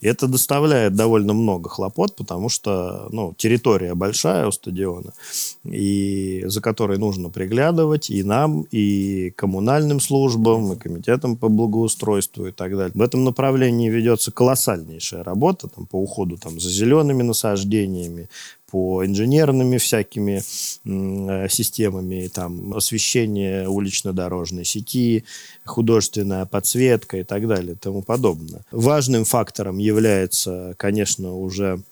И 0.00 0.06
это 0.06 0.26
доставляет 0.26 0.94
довольно 0.94 1.32
много 1.32 1.68
хлопот, 1.68 2.16
потому 2.16 2.48
что 2.48 3.08
ну, 3.10 3.34
территория 3.36 3.94
большая 3.94 4.46
у 4.46 4.52
стадиона, 4.52 5.12
и 5.64 6.42
за 6.46 6.60
которой 6.60 6.98
нужно 6.98 7.30
приглядывать 7.30 8.10
и 8.10 8.22
нам, 8.22 8.62
и 8.70 9.30
коммунальным 9.30 10.00
службам, 10.00 10.72
и 10.72 10.76
комитетам 10.76 11.36
по 11.36 11.48
благоустройству 11.48 12.46
и 12.46 12.52
так 12.52 12.76
далее. 12.76 12.92
В 12.94 13.02
этом 13.02 13.24
направлении 13.24 13.88
ведется 13.88 14.30
колоссальнейшая 14.30 15.24
работа 15.24 15.68
там, 15.68 15.86
по 15.86 15.96
уходу 15.96 16.36
там, 16.36 16.60
за 16.60 16.70
зелеными 16.70 17.22
насаждениями, 17.22 18.28
по 18.74 19.06
инженерными 19.06 19.78
всякими 19.78 20.42
э, 20.42 21.48
системами, 21.48 22.26
там, 22.26 22.74
освещение 22.74 23.68
улично-дорожной 23.68 24.64
сети, 24.64 25.24
художественная 25.64 26.44
подсветка 26.44 27.18
и 27.18 27.22
так 27.22 27.46
далее 27.46 27.74
и 27.74 27.76
тому 27.76 28.02
подобное. 28.02 28.62
Важным 28.72 29.24
фактором 29.24 29.78
является, 29.78 30.74
конечно, 30.76 31.36
уже 31.36 31.82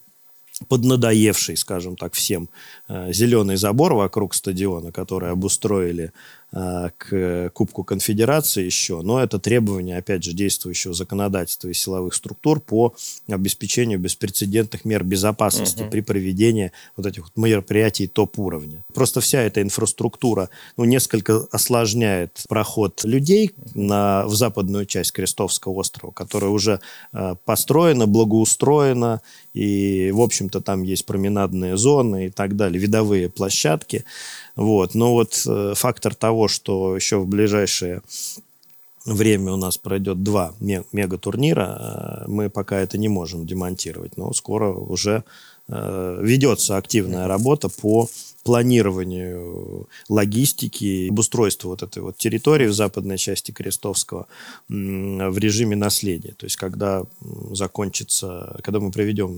поднадоевший, 0.66 1.56
скажем 1.56 1.96
так, 1.96 2.14
всем 2.14 2.48
зеленый 3.12 3.56
забор 3.56 3.94
вокруг 3.94 4.34
стадиона, 4.34 4.92
который 4.92 5.30
обустроили 5.30 6.12
а, 6.54 6.90
к 6.98 7.50
Кубку 7.54 7.82
Конфедерации 7.82 8.64
еще, 8.64 9.00
но 9.00 9.22
это 9.22 9.38
требование, 9.38 9.96
опять 9.96 10.22
же, 10.22 10.34
действующего 10.34 10.92
законодательства 10.92 11.68
и 11.68 11.72
силовых 11.72 12.14
структур 12.14 12.60
по 12.60 12.94
обеспечению 13.26 13.98
беспрецедентных 13.98 14.84
мер 14.84 15.02
безопасности 15.02 15.82
угу. 15.82 15.90
при 15.90 16.02
проведении 16.02 16.72
вот 16.94 17.06
этих 17.06 17.22
вот 17.22 17.32
мероприятий 17.36 18.06
топ-уровня. 18.06 18.84
Просто 18.92 19.22
вся 19.22 19.40
эта 19.40 19.62
инфраструктура 19.62 20.50
ну, 20.76 20.84
несколько 20.84 21.46
осложняет 21.50 22.44
проход 22.50 23.02
людей 23.04 23.52
на, 23.74 24.26
в 24.26 24.34
западную 24.34 24.84
часть 24.84 25.12
Крестовского 25.12 25.72
острова, 25.72 26.10
которая 26.10 26.50
уже 26.50 26.80
э, 27.14 27.34
построена, 27.46 28.06
благоустроена, 28.06 29.22
и, 29.54 30.10
в 30.12 30.20
общем-то, 30.20 30.60
там 30.60 30.82
есть 30.82 31.06
променадные 31.06 31.78
зоны 31.78 32.26
и 32.26 32.30
так 32.30 32.56
далее, 32.56 32.78
видовые 32.82 33.28
площадки. 33.28 34.04
Вот. 34.56 34.94
Но 34.94 35.12
вот 35.12 35.42
э, 35.46 35.72
фактор 35.74 36.14
того, 36.14 36.48
что 36.48 36.96
еще 36.96 37.16
в 37.18 37.26
ближайшее 37.26 38.02
время 39.06 39.52
у 39.52 39.56
нас 39.56 39.78
пройдет 39.78 40.22
два 40.22 40.52
мега-турнира, 40.60 42.24
э, 42.26 42.28
мы 42.28 42.50
пока 42.50 42.80
это 42.80 42.98
не 42.98 43.08
можем 43.08 43.46
демонтировать, 43.46 44.16
но 44.16 44.32
скоро 44.32 44.72
уже 44.72 45.24
э, 45.68 46.18
ведется 46.20 46.76
активная 46.76 47.26
работа 47.26 47.68
по 47.68 48.08
планированию 48.42 49.88
логистики, 50.08 51.08
обустройству 51.08 51.70
вот 51.70 51.82
этой 51.82 52.02
вот 52.02 52.16
территории 52.16 52.66
в 52.66 52.72
западной 52.72 53.18
части 53.18 53.52
Крестовского 53.52 54.26
в 54.68 55.38
режиме 55.38 55.76
наследия. 55.76 56.34
То 56.36 56.46
есть, 56.46 56.56
когда 56.56 57.04
закончится, 57.52 58.58
когда 58.62 58.80
мы 58.80 58.90
проведем 58.90 59.32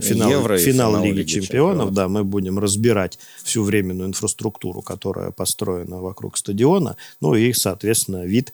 финал, 0.00 0.30
Евро 0.30 0.58
финал, 0.58 0.92
финал 0.92 1.04
Лиги, 1.04 1.18
Лиги 1.18 1.28
чемпионов, 1.28 1.48
чемпионов, 1.48 1.92
да, 1.94 2.08
мы 2.08 2.24
будем 2.24 2.58
разбирать 2.58 3.18
всю 3.42 3.62
временную 3.62 4.08
инфраструктуру, 4.08 4.82
которая 4.82 5.30
построена 5.30 6.00
вокруг 6.00 6.36
стадиона, 6.36 6.96
ну 7.20 7.34
и, 7.34 7.52
соответственно, 7.52 8.24
вид 8.24 8.52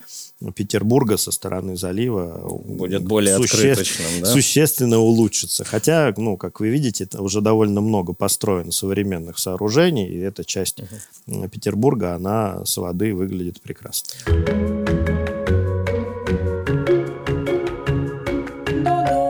Петербурга 0.50 1.16
со 1.16 1.30
стороны 1.30 1.76
залива 1.76 2.40
будет 2.64 3.04
более 3.04 3.36
суще... 3.36 3.76
да? 4.20 4.26
существенно 4.26 4.98
улучшится. 4.98 5.64
Хотя, 5.64 6.12
ну, 6.16 6.36
как 6.36 6.60
вы 6.60 6.68
видите, 6.68 7.08
уже 7.18 7.40
довольно 7.40 7.80
много 7.80 8.12
построено 8.12 8.72
современных 8.72 9.38
сооружений, 9.38 10.08
и 10.08 10.18
эта 10.18 10.44
часть 10.44 10.80
угу. 11.26 11.48
Петербурга, 11.48 12.14
она 12.14 12.64
с 12.64 12.76
воды 12.76 13.14
выглядит 13.14 13.60
прекрасно. 13.60 14.10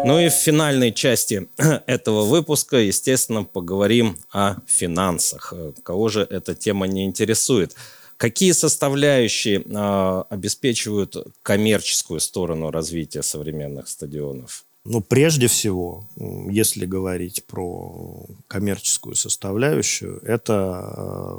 Ну 0.05 0.19
и 0.19 0.29
в 0.29 0.33
финальной 0.33 0.93
части 0.93 1.49
этого 1.87 2.25
выпуска, 2.25 2.79
естественно, 2.79 3.45
поговорим 3.45 4.19
о 4.33 4.57
финансах. 4.67 5.55
Кого 5.85 6.09
же 6.09 6.27
эта 6.29 6.57
тема 6.57 6.87
не 6.87 7.05
интересует? 7.05 7.77
Какие 8.23 8.53
составляющие 8.53 9.63
э, 9.63 10.23
обеспечивают 10.31 11.17
коммерческую 11.43 12.21
сторону 12.21 12.71
развития 12.71 13.21
современных 13.25 13.89
стадионов? 13.89 14.65
Ну, 14.85 15.01
прежде 15.01 15.49
всего, 15.49 16.07
если 16.49 16.87
говорить 16.87 17.45
про 17.47 18.27
коммерческую 18.47 19.17
составляющую, 19.17 20.21
это 20.23 20.85
э, 20.87 21.39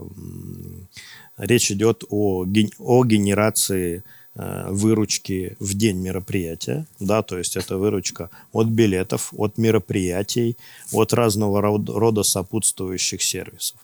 речь 1.38 1.72
идет 1.72 2.04
о, 2.10 2.46
о 2.80 3.06
генерации 3.06 4.04
э, 4.36 4.65
выручки 4.69 5.56
в 5.62 5.76
день 5.76 6.00
мероприятия, 6.02 6.86
да, 7.00 7.22
то 7.22 7.38
есть 7.38 7.56
это 7.56 7.78
выручка 7.78 8.30
от 8.52 8.67
билетов, 8.67 9.34
от 9.38 9.58
мероприятий, 9.58 10.58
от 10.91 11.13
разного 11.13 11.62
рода 11.62 12.24
сопутствующих 12.24 13.22
сервисов. 13.22 13.78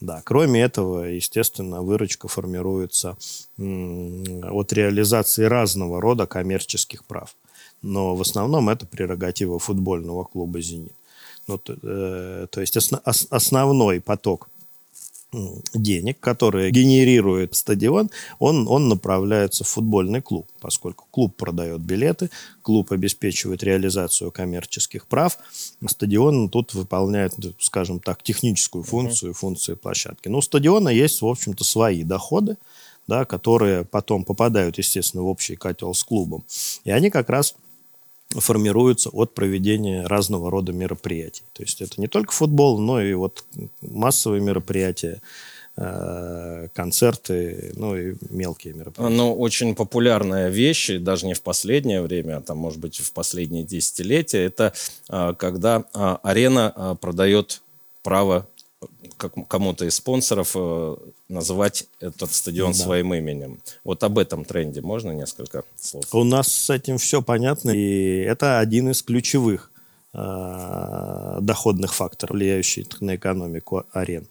Да, 0.00 0.20
кроме 0.24 0.60
этого, 0.60 1.04
естественно, 1.04 1.82
выручка 1.82 2.28
формируется 2.28 3.16
от 3.56 4.72
реализации 4.72 5.44
разного 5.44 6.00
рода 6.00 6.26
коммерческих 6.26 7.04
прав 7.04 7.34
но 7.82 8.14
в 8.16 8.20
основном 8.20 8.68
это 8.68 8.86
прерогатива 8.86 9.58
футбольного 9.58 10.24
клуба 10.24 10.60
«Зенит». 10.60 10.92
Ну, 11.46 11.58
то, 11.58 11.76
э, 11.80 12.46
то 12.50 12.60
есть 12.60 12.76
осно, 12.76 13.00
ос, 13.04 13.28
основной 13.30 14.00
поток 14.00 14.48
денег, 15.74 16.20
которые 16.20 16.70
генерирует 16.70 17.54
стадион, 17.54 18.10
он, 18.38 18.66
он 18.68 18.88
направляется 18.88 19.64
в 19.64 19.68
футбольный 19.68 20.22
клуб, 20.22 20.48
поскольку 20.60 21.06
клуб 21.10 21.36
продает 21.36 21.80
билеты, 21.80 22.30
клуб 22.62 22.92
обеспечивает 22.92 23.62
реализацию 23.62 24.30
коммерческих 24.30 25.06
прав, 25.06 25.38
стадион 25.86 26.48
тут 26.48 26.74
выполняет, 26.74 27.34
скажем 27.58 28.00
так, 28.00 28.22
техническую 28.22 28.84
функцию, 28.84 29.34
функции 29.34 29.74
площадки. 29.74 30.28
Но 30.28 30.38
у 30.38 30.42
стадиона 30.42 30.88
есть, 30.88 31.20
в 31.20 31.26
общем-то, 31.26 31.64
свои 31.64 32.02
доходы, 32.02 32.56
да, 33.06 33.24
которые 33.24 33.84
потом 33.84 34.24
попадают, 34.24 34.78
естественно, 34.78 35.22
в 35.22 35.26
общий 35.26 35.56
котел 35.56 35.94
с 35.94 36.02
клубом. 36.02 36.44
И 36.84 36.90
они 36.90 37.10
как 37.10 37.28
раз 37.30 37.54
формируются 38.40 39.10
от 39.10 39.34
проведения 39.34 40.06
разного 40.06 40.50
рода 40.50 40.72
мероприятий. 40.72 41.42
То 41.52 41.62
есть 41.62 41.80
это 41.80 42.00
не 42.00 42.06
только 42.06 42.32
футбол, 42.32 42.78
но 42.78 43.00
и 43.00 43.14
вот 43.14 43.44
массовые 43.80 44.40
мероприятия, 44.40 45.20
э, 45.76 46.68
концерты, 46.74 47.72
ну 47.76 47.96
и 47.96 48.14
мелкие 48.30 48.74
мероприятия. 48.74 49.14
Ну, 49.14 49.34
очень 49.34 49.74
популярная 49.74 50.48
вещь, 50.48 50.90
даже 50.98 51.26
не 51.26 51.34
в 51.34 51.42
последнее 51.42 52.02
время, 52.02 52.38
а 52.38 52.40
там, 52.40 52.58
может 52.58 52.78
быть, 52.78 52.98
в 52.98 53.12
последние 53.12 53.64
десятилетия, 53.64 54.44
это 54.44 54.72
э, 55.08 55.34
когда 55.38 55.84
э, 55.92 56.16
арена 56.22 56.96
продает 57.00 57.62
право 58.02 58.46
кому-то 59.48 59.84
из 59.84 59.96
спонсоров 59.96 60.52
э, 60.54 60.96
называть 61.28 61.88
этот 62.00 62.32
стадион 62.32 62.72
да. 62.72 62.78
своим 62.78 63.14
именем. 63.14 63.58
Вот 63.84 64.02
об 64.04 64.18
этом 64.18 64.44
тренде 64.44 64.80
можно 64.80 65.12
несколько 65.12 65.64
слов? 65.76 66.04
У 66.12 66.24
нас 66.24 66.48
с 66.48 66.70
этим 66.70 66.98
все 66.98 67.22
понятно, 67.22 67.70
и 67.70 68.18
это 68.20 68.58
один 68.58 68.90
из 68.90 69.02
ключевых 69.02 69.70
э, 70.12 71.38
доходных 71.40 71.94
факторов, 71.94 72.34
влияющих 72.34 73.00
на 73.00 73.16
экономику 73.16 73.84
арен. 73.92 74.28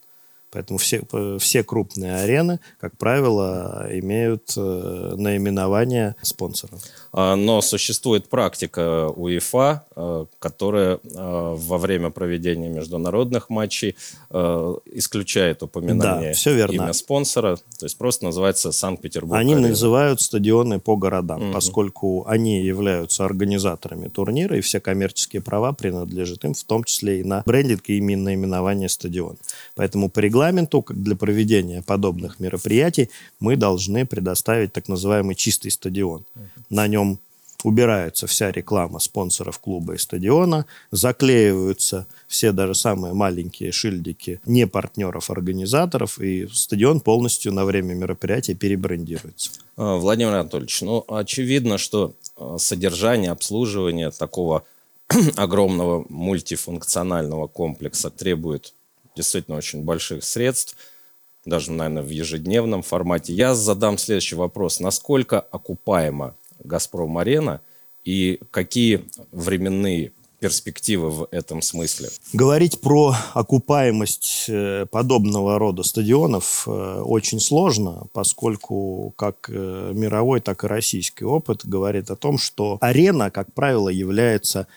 Поэтому 0.56 0.80
все, 0.80 1.02
все 1.38 1.64
крупные 1.66 2.16
арены, 2.16 2.62
как 2.80 2.98
правило, 2.98 3.90
имеют 3.92 4.54
э, 4.56 5.16
наименование 5.18 6.16
спонсора. 6.22 6.78
А, 7.12 7.36
но 7.36 7.60
существует 7.60 8.30
практика 8.30 9.10
УЕФА, 9.10 9.84
э, 9.94 10.26
которая 10.40 10.96
э, 10.96 11.00
во 11.58 11.78
время 11.78 12.10
проведения 12.10 12.70
международных 12.70 13.50
матчей 13.50 13.98
исключает 14.32 15.62
упоминание 15.64 16.30
да, 16.30 16.34
все 16.34 16.54
верно. 16.54 16.84
имя 16.84 16.94
спонсора, 16.94 17.58
то 17.58 17.86
есть 17.86 17.98
просто 17.98 18.26
называется 18.26 18.72
Санкт-Петербург. 18.72 19.38
Они 19.38 19.54
арена. 19.54 19.70
называют 19.70 20.22
стадионы 20.22 20.80
по 20.80 20.96
городам, 20.96 21.44
угу. 21.44 21.54
поскольку 21.54 22.26
они 22.28 22.62
являются 22.62 23.26
организаторами 23.26 24.08
турнира, 24.08 24.58
и 24.58 24.62
все 24.62 24.80
коммерческие 24.80 25.42
права 25.42 25.74
принадлежат 25.74 26.46
им, 26.46 26.54
в 26.54 26.64
том 26.64 26.84
числе 26.86 27.20
и 27.20 27.24
на 27.24 27.44
брендинг 27.46 27.90
и 27.90 28.02
наименование 28.02 28.90
стадиона. 28.90 29.38
Поэтому 29.76 30.10
по 30.10 30.20
регламенту 30.20 30.45
для 30.94 31.16
проведения 31.16 31.82
подобных 31.82 32.40
мероприятий 32.40 33.10
мы 33.40 33.56
должны 33.56 34.06
предоставить 34.06 34.74
так 34.74 34.88
называемый 34.88 35.36
чистый 35.36 35.70
стадион. 35.70 36.26
На 36.70 36.88
нем 36.88 37.20
убирается 37.66 38.28
вся 38.28 38.52
реклама 38.52 39.00
спонсоров 39.00 39.60
клуба 39.60 39.96
и 39.96 39.98
стадиона, 39.98 40.68
заклеиваются 40.92 42.06
все 42.28 42.52
даже 42.52 42.76
самые 42.76 43.14
маленькие 43.14 43.72
шильдики 43.72 44.40
не 44.46 44.68
партнеров-организаторов, 44.68 46.20
и 46.20 46.48
стадион 46.48 47.00
полностью 47.00 47.52
на 47.54 47.66
время 47.66 47.96
мероприятия 47.96 48.54
перебрендируется. 48.54 49.52
А, 49.78 49.96
Владимир 49.98 50.36
Анатольевич, 50.36 50.82
ну, 50.82 51.04
очевидно, 51.08 51.80
что 51.80 52.14
а, 52.38 52.58
содержание, 52.60 53.32
обслуживание 53.32 54.12
такого 54.12 54.64
огромного 55.36 56.06
мультифункционального 56.08 57.48
комплекса 57.48 58.12
требует 58.12 58.75
действительно 59.16 59.58
очень 59.58 59.84
больших 59.84 60.24
средств, 60.24 60.76
даже, 61.46 61.72
наверное, 61.72 62.04
в 62.04 62.10
ежедневном 62.10 62.82
формате. 62.82 63.34
Я 63.34 63.54
задам 63.54 63.98
следующий 63.98 64.36
вопрос. 64.36 64.80
Насколько 64.80 65.40
окупаема 65.40 66.36
«Газпром-арена» 66.64 67.62
и 68.04 68.40
какие 68.52 69.06
временные 69.32 70.12
перспективы 70.40 71.10
в 71.10 71.28
этом 71.32 71.62
смысле? 71.62 72.10
Говорить 72.34 72.80
про 72.82 73.16
окупаемость 73.34 74.46
э, 74.48 74.86
подобного 74.92 75.58
рода 75.58 75.84
стадионов 75.84 76.68
э, 76.68 77.02
очень 77.02 77.40
сложно, 77.40 78.04
поскольку 78.14 79.14
как 79.18 79.50
э, 79.50 79.92
мировой, 79.94 80.42
так 80.42 80.64
и 80.64 80.68
российский 80.68 81.26
опыт 81.26 81.66
говорит 81.66 82.12
о 82.12 82.16
том, 82.16 82.38
что 82.38 82.78
арена, 82.82 83.32
как 83.32 83.54
правило, 83.54 83.90
является 83.90 84.68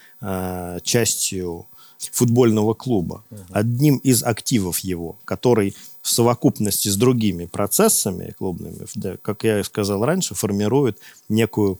частью 0.83 1.68
футбольного 1.99 2.75
клуба, 2.75 3.25
одним 3.51 3.97
из 3.97 4.23
активов 4.23 4.79
его, 4.81 5.19
который 5.25 5.75
в 6.03 6.09
совокупности 6.09 6.89
с 6.89 6.97
другими 6.97 7.47
процессами 7.47 8.35
клубными, 8.39 8.87
как 9.21 9.45
я 9.45 9.63
сказал 9.65 10.05
раньше, 10.05 10.35
формирует 10.35 10.99
некую 11.29 11.79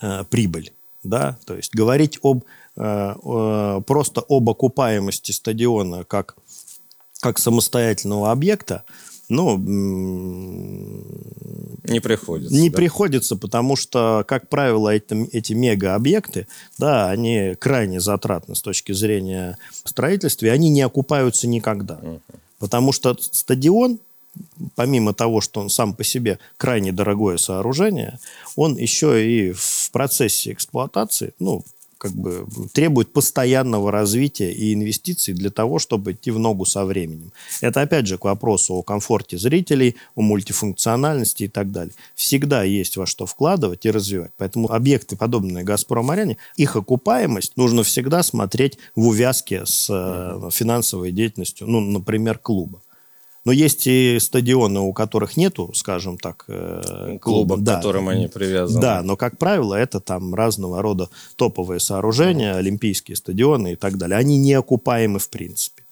э, 0.00 0.24
прибыль. 0.24 0.72
Да? 1.02 1.36
То 1.44 1.54
есть 1.54 1.74
говорить 1.74 2.18
об, 2.22 2.44
э, 2.76 3.14
э, 3.22 3.80
просто 3.86 4.22
об 4.28 4.48
окупаемости 4.48 5.32
стадиона 5.32 6.04
как, 6.04 6.36
как 7.20 7.38
самостоятельного 7.38 8.30
объекта, 8.30 8.84
ну, 9.28 9.58
не 11.84 12.00
приходится. 12.00 12.54
Не 12.54 12.70
да? 12.70 12.76
приходится, 12.76 13.36
потому 13.36 13.76
что, 13.76 14.24
как 14.26 14.48
правило, 14.48 14.94
это, 14.94 15.14
эти 15.32 15.52
мегаобъекты, 15.52 16.46
да, 16.78 17.10
они 17.10 17.54
крайне 17.58 18.00
затратны 18.00 18.54
с 18.54 18.62
точки 18.62 18.92
зрения 18.92 19.58
строительства, 19.84 20.46
и 20.46 20.50
они 20.50 20.70
не 20.70 20.82
окупаются 20.82 21.46
никогда. 21.46 21.98
Угу. 22.02 22.20
Потому 22.58 22.92
что 22.92 23.16
стадион, 23.18 23.98
помимо 24.74 25.12
того, 25.12 25.40
что 25.40 25.60
он 25.60 25.68
сам 25.68 25.94
по 25.94 26.04
себе 26.04 26.38
крайне 26.56 26.92
дорогое 26.92 27.36
сооружение, 27.36 28.18
он 28.56 28.76
еще 28.76 29.26
и 29.26 29.52
в 29.52 29.90
процессе 29.92 30.52
эксплуатации, 30.52 31.34
ну, 31.38 31.64
как 32.04 32.12
бы 32.12 32.46
требует 32.74 33.14
постоянного 33.14 33.90
развития 33.90 34.52
и 34.52 34.74
инвестиций 34.74 35.32
для 35.32 35.48
того, 35.48 35.78
чтобы 35.78 36.12
идти 36.12 36.30
в 36.30 36.38
ногу 36.38 36.66
со 36.66 36.84
временем. 36.84 37.32
Это 37.62 37.80
опять 37.80 38.06
же 38.06 38.18
к 38.18 38.26
вопросу 38.26 38.74
о 38.74 38.82
комфорте 38.82 39.38
зрителей, 39.38 39.96
о 40.14 40.20
мультифункциональности 40.20 41.44
и 41.44 41.48
так 41.48 41.72
далее. 41.72 41.94
Всегда 42.14 42.62
есть 42.62 42.98
во 42.98 43.06
что 43.06 43.24
вкладывать 43.24 43.86
и 43.86 43.90
развивать. 43.90 44.32
Поэтому 44.36 44.70
объекты, 44.70 45.16
подобные 45.16 45.64
«Газпром-арене», 45.64 46.36
их 46.56 46.76
окупаемость 46.76 47.56
нужно 47.56 47.82
всегда 47.84 48.22
смотреть 48.22 48.76
в 48.94 49.06
увязке 49.06 49.64
с 49.64 49.88
э, 49.88 50.50
финансовой 50.52 51.10
деятельностью, 51.10 51.66
ну, 51.66 51.80
например, 51.80 52.36
клуба. 52.36 52.82
Но 53.44 53.52
есть 53.52 53.86
и 53.86 54.18
стадионы, 54.20 54.80
у 54.80 54.92
которых 54.92 55.36
нету, 55.36 55.70
скажем 55.74 56.18
так, 56.18 56.44
э, 56.48 57.18
клубов, 57.20 57.62
да, 57.62 57.74
к 57.74 57.76
которым 57.76 58.08
они 58.08 58.26
привязаны. 58.26 58.80
Да, 58.80 59.02
но, 59.02 59.16
как 59.16 59.38
правило, 59.38 59.74
это 59.74 60.00
там 60.00 60.34
разного 60.34 60.80
рода 60.80 61.10
топовые 61.36 61.78
сооружения, 61.78 62.56
олимпийские 62.56 63.16
стадионы 63.16 63.72
и 63.72 63.76
так 63.76 63.98
далее. 63.98 64.18
Они 64.18 64.38
не 64.38 64.54
окупаемы 64.54 65.18
в 65.18 65.28
принципе. 65.28 65.83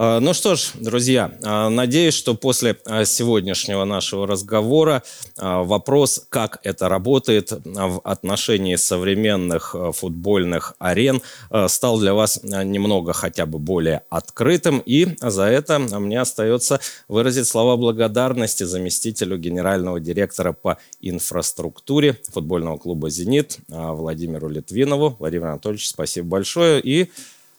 А, 0.00 0.20
ну 0.20 0.32
что 0.32 0.54
ж, 0.54 0.70
друзья, 0.74 1.32
а, 1.42 1.68
надеюсь, 1.68 2.14
что 2.14 2.36
после 2.36 2.78
а, 2.86 3.04
сегодняшнего 3.04 3.84
нашего 3.84 4.28
разговора 4.28 5.02
вопрос, 5.36 6.24
как 6.28 6.60
это 6.62 6.88
работает 6.88 7.50
в 7.50 8.00
отношении 8.04 8.76
современных 8.76 9.74
футбольных 9.94 10.74
арен, 10.78 11.20
стал 11.66 11.98
для 11.98 12.14
вас 12.14 12.40
немного 12.42 13.12
хотя 13.12 13.46
бы 13.46 13.58
более 13.58 14.02
открытым. 14.08 14.82
И 14.84 15.16
за 15.20 15.44
это 15.44 15.78
мне 15.78 16.20
остается 16.20 16.80
выразить 17.08 17.46
слова 17.46 17.76
благодарности 17.76 18.64
заместителю 18.64 19.38
генерального 19.38 20.00
директора 20.00 20.52
по 20.52 20.78
инфраструктуре 21.00 22.18
футбольного 22.30 22.78
клуба 22.78 23.10
«Зенит» 23.10 23.58
Владимиру 23.68 24.48
Литвинову. 24.48 25.16
Владимир 25.18 25.46
Анатольевич, 25.46 25.88
спасибо 25.88 26.28
большое. 26.28 26.80
И 26.80 27.10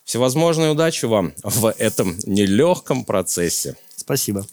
Всевозможной 0.10 0.72
удачи 0.72 1.05
вам 1.05 1.34
в 1.43 1.72
этом 1.78 2.18
нелегком 2.26 3.05
процессе. 3.05 3.76
Спасибо. 3.95 4.43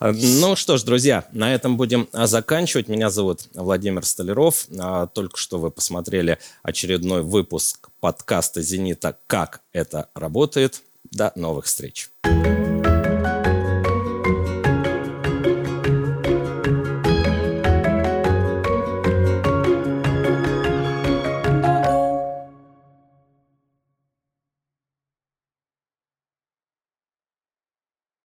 А, 0.00 0.10
ну 0.12 0.56
что 0.56 0.76
ж, 0.76 0.82
друзья, 0.82 1.24
на 1.30 1.54
этом 1.54 1.76
будем 1.76 2.08
а, 2.12 2.26
заканчивать. 2.26 2.88
Меня 2.88 3.10
зовут 3.10 3.42
Владимир 3.54 4.04
Столяров. 4.04 4.66
А, 4.76 5.06
только 5.06 5.36
что 5.38 5.60
вы 5.60 5.70
посмотрели 5.70 6.40
очередной 6.64 7.22
выпуск 7.22 7.90
подкаста 8.00 8.60
«Зенита. 8.60 9.16
Как 9.28 9.60
это 9.72 10.08
работает». 10.16 10.82
До 11.12 11.30
новых 11.36 11.66
встреч. 11.66 12.10
thank 12.24 12.63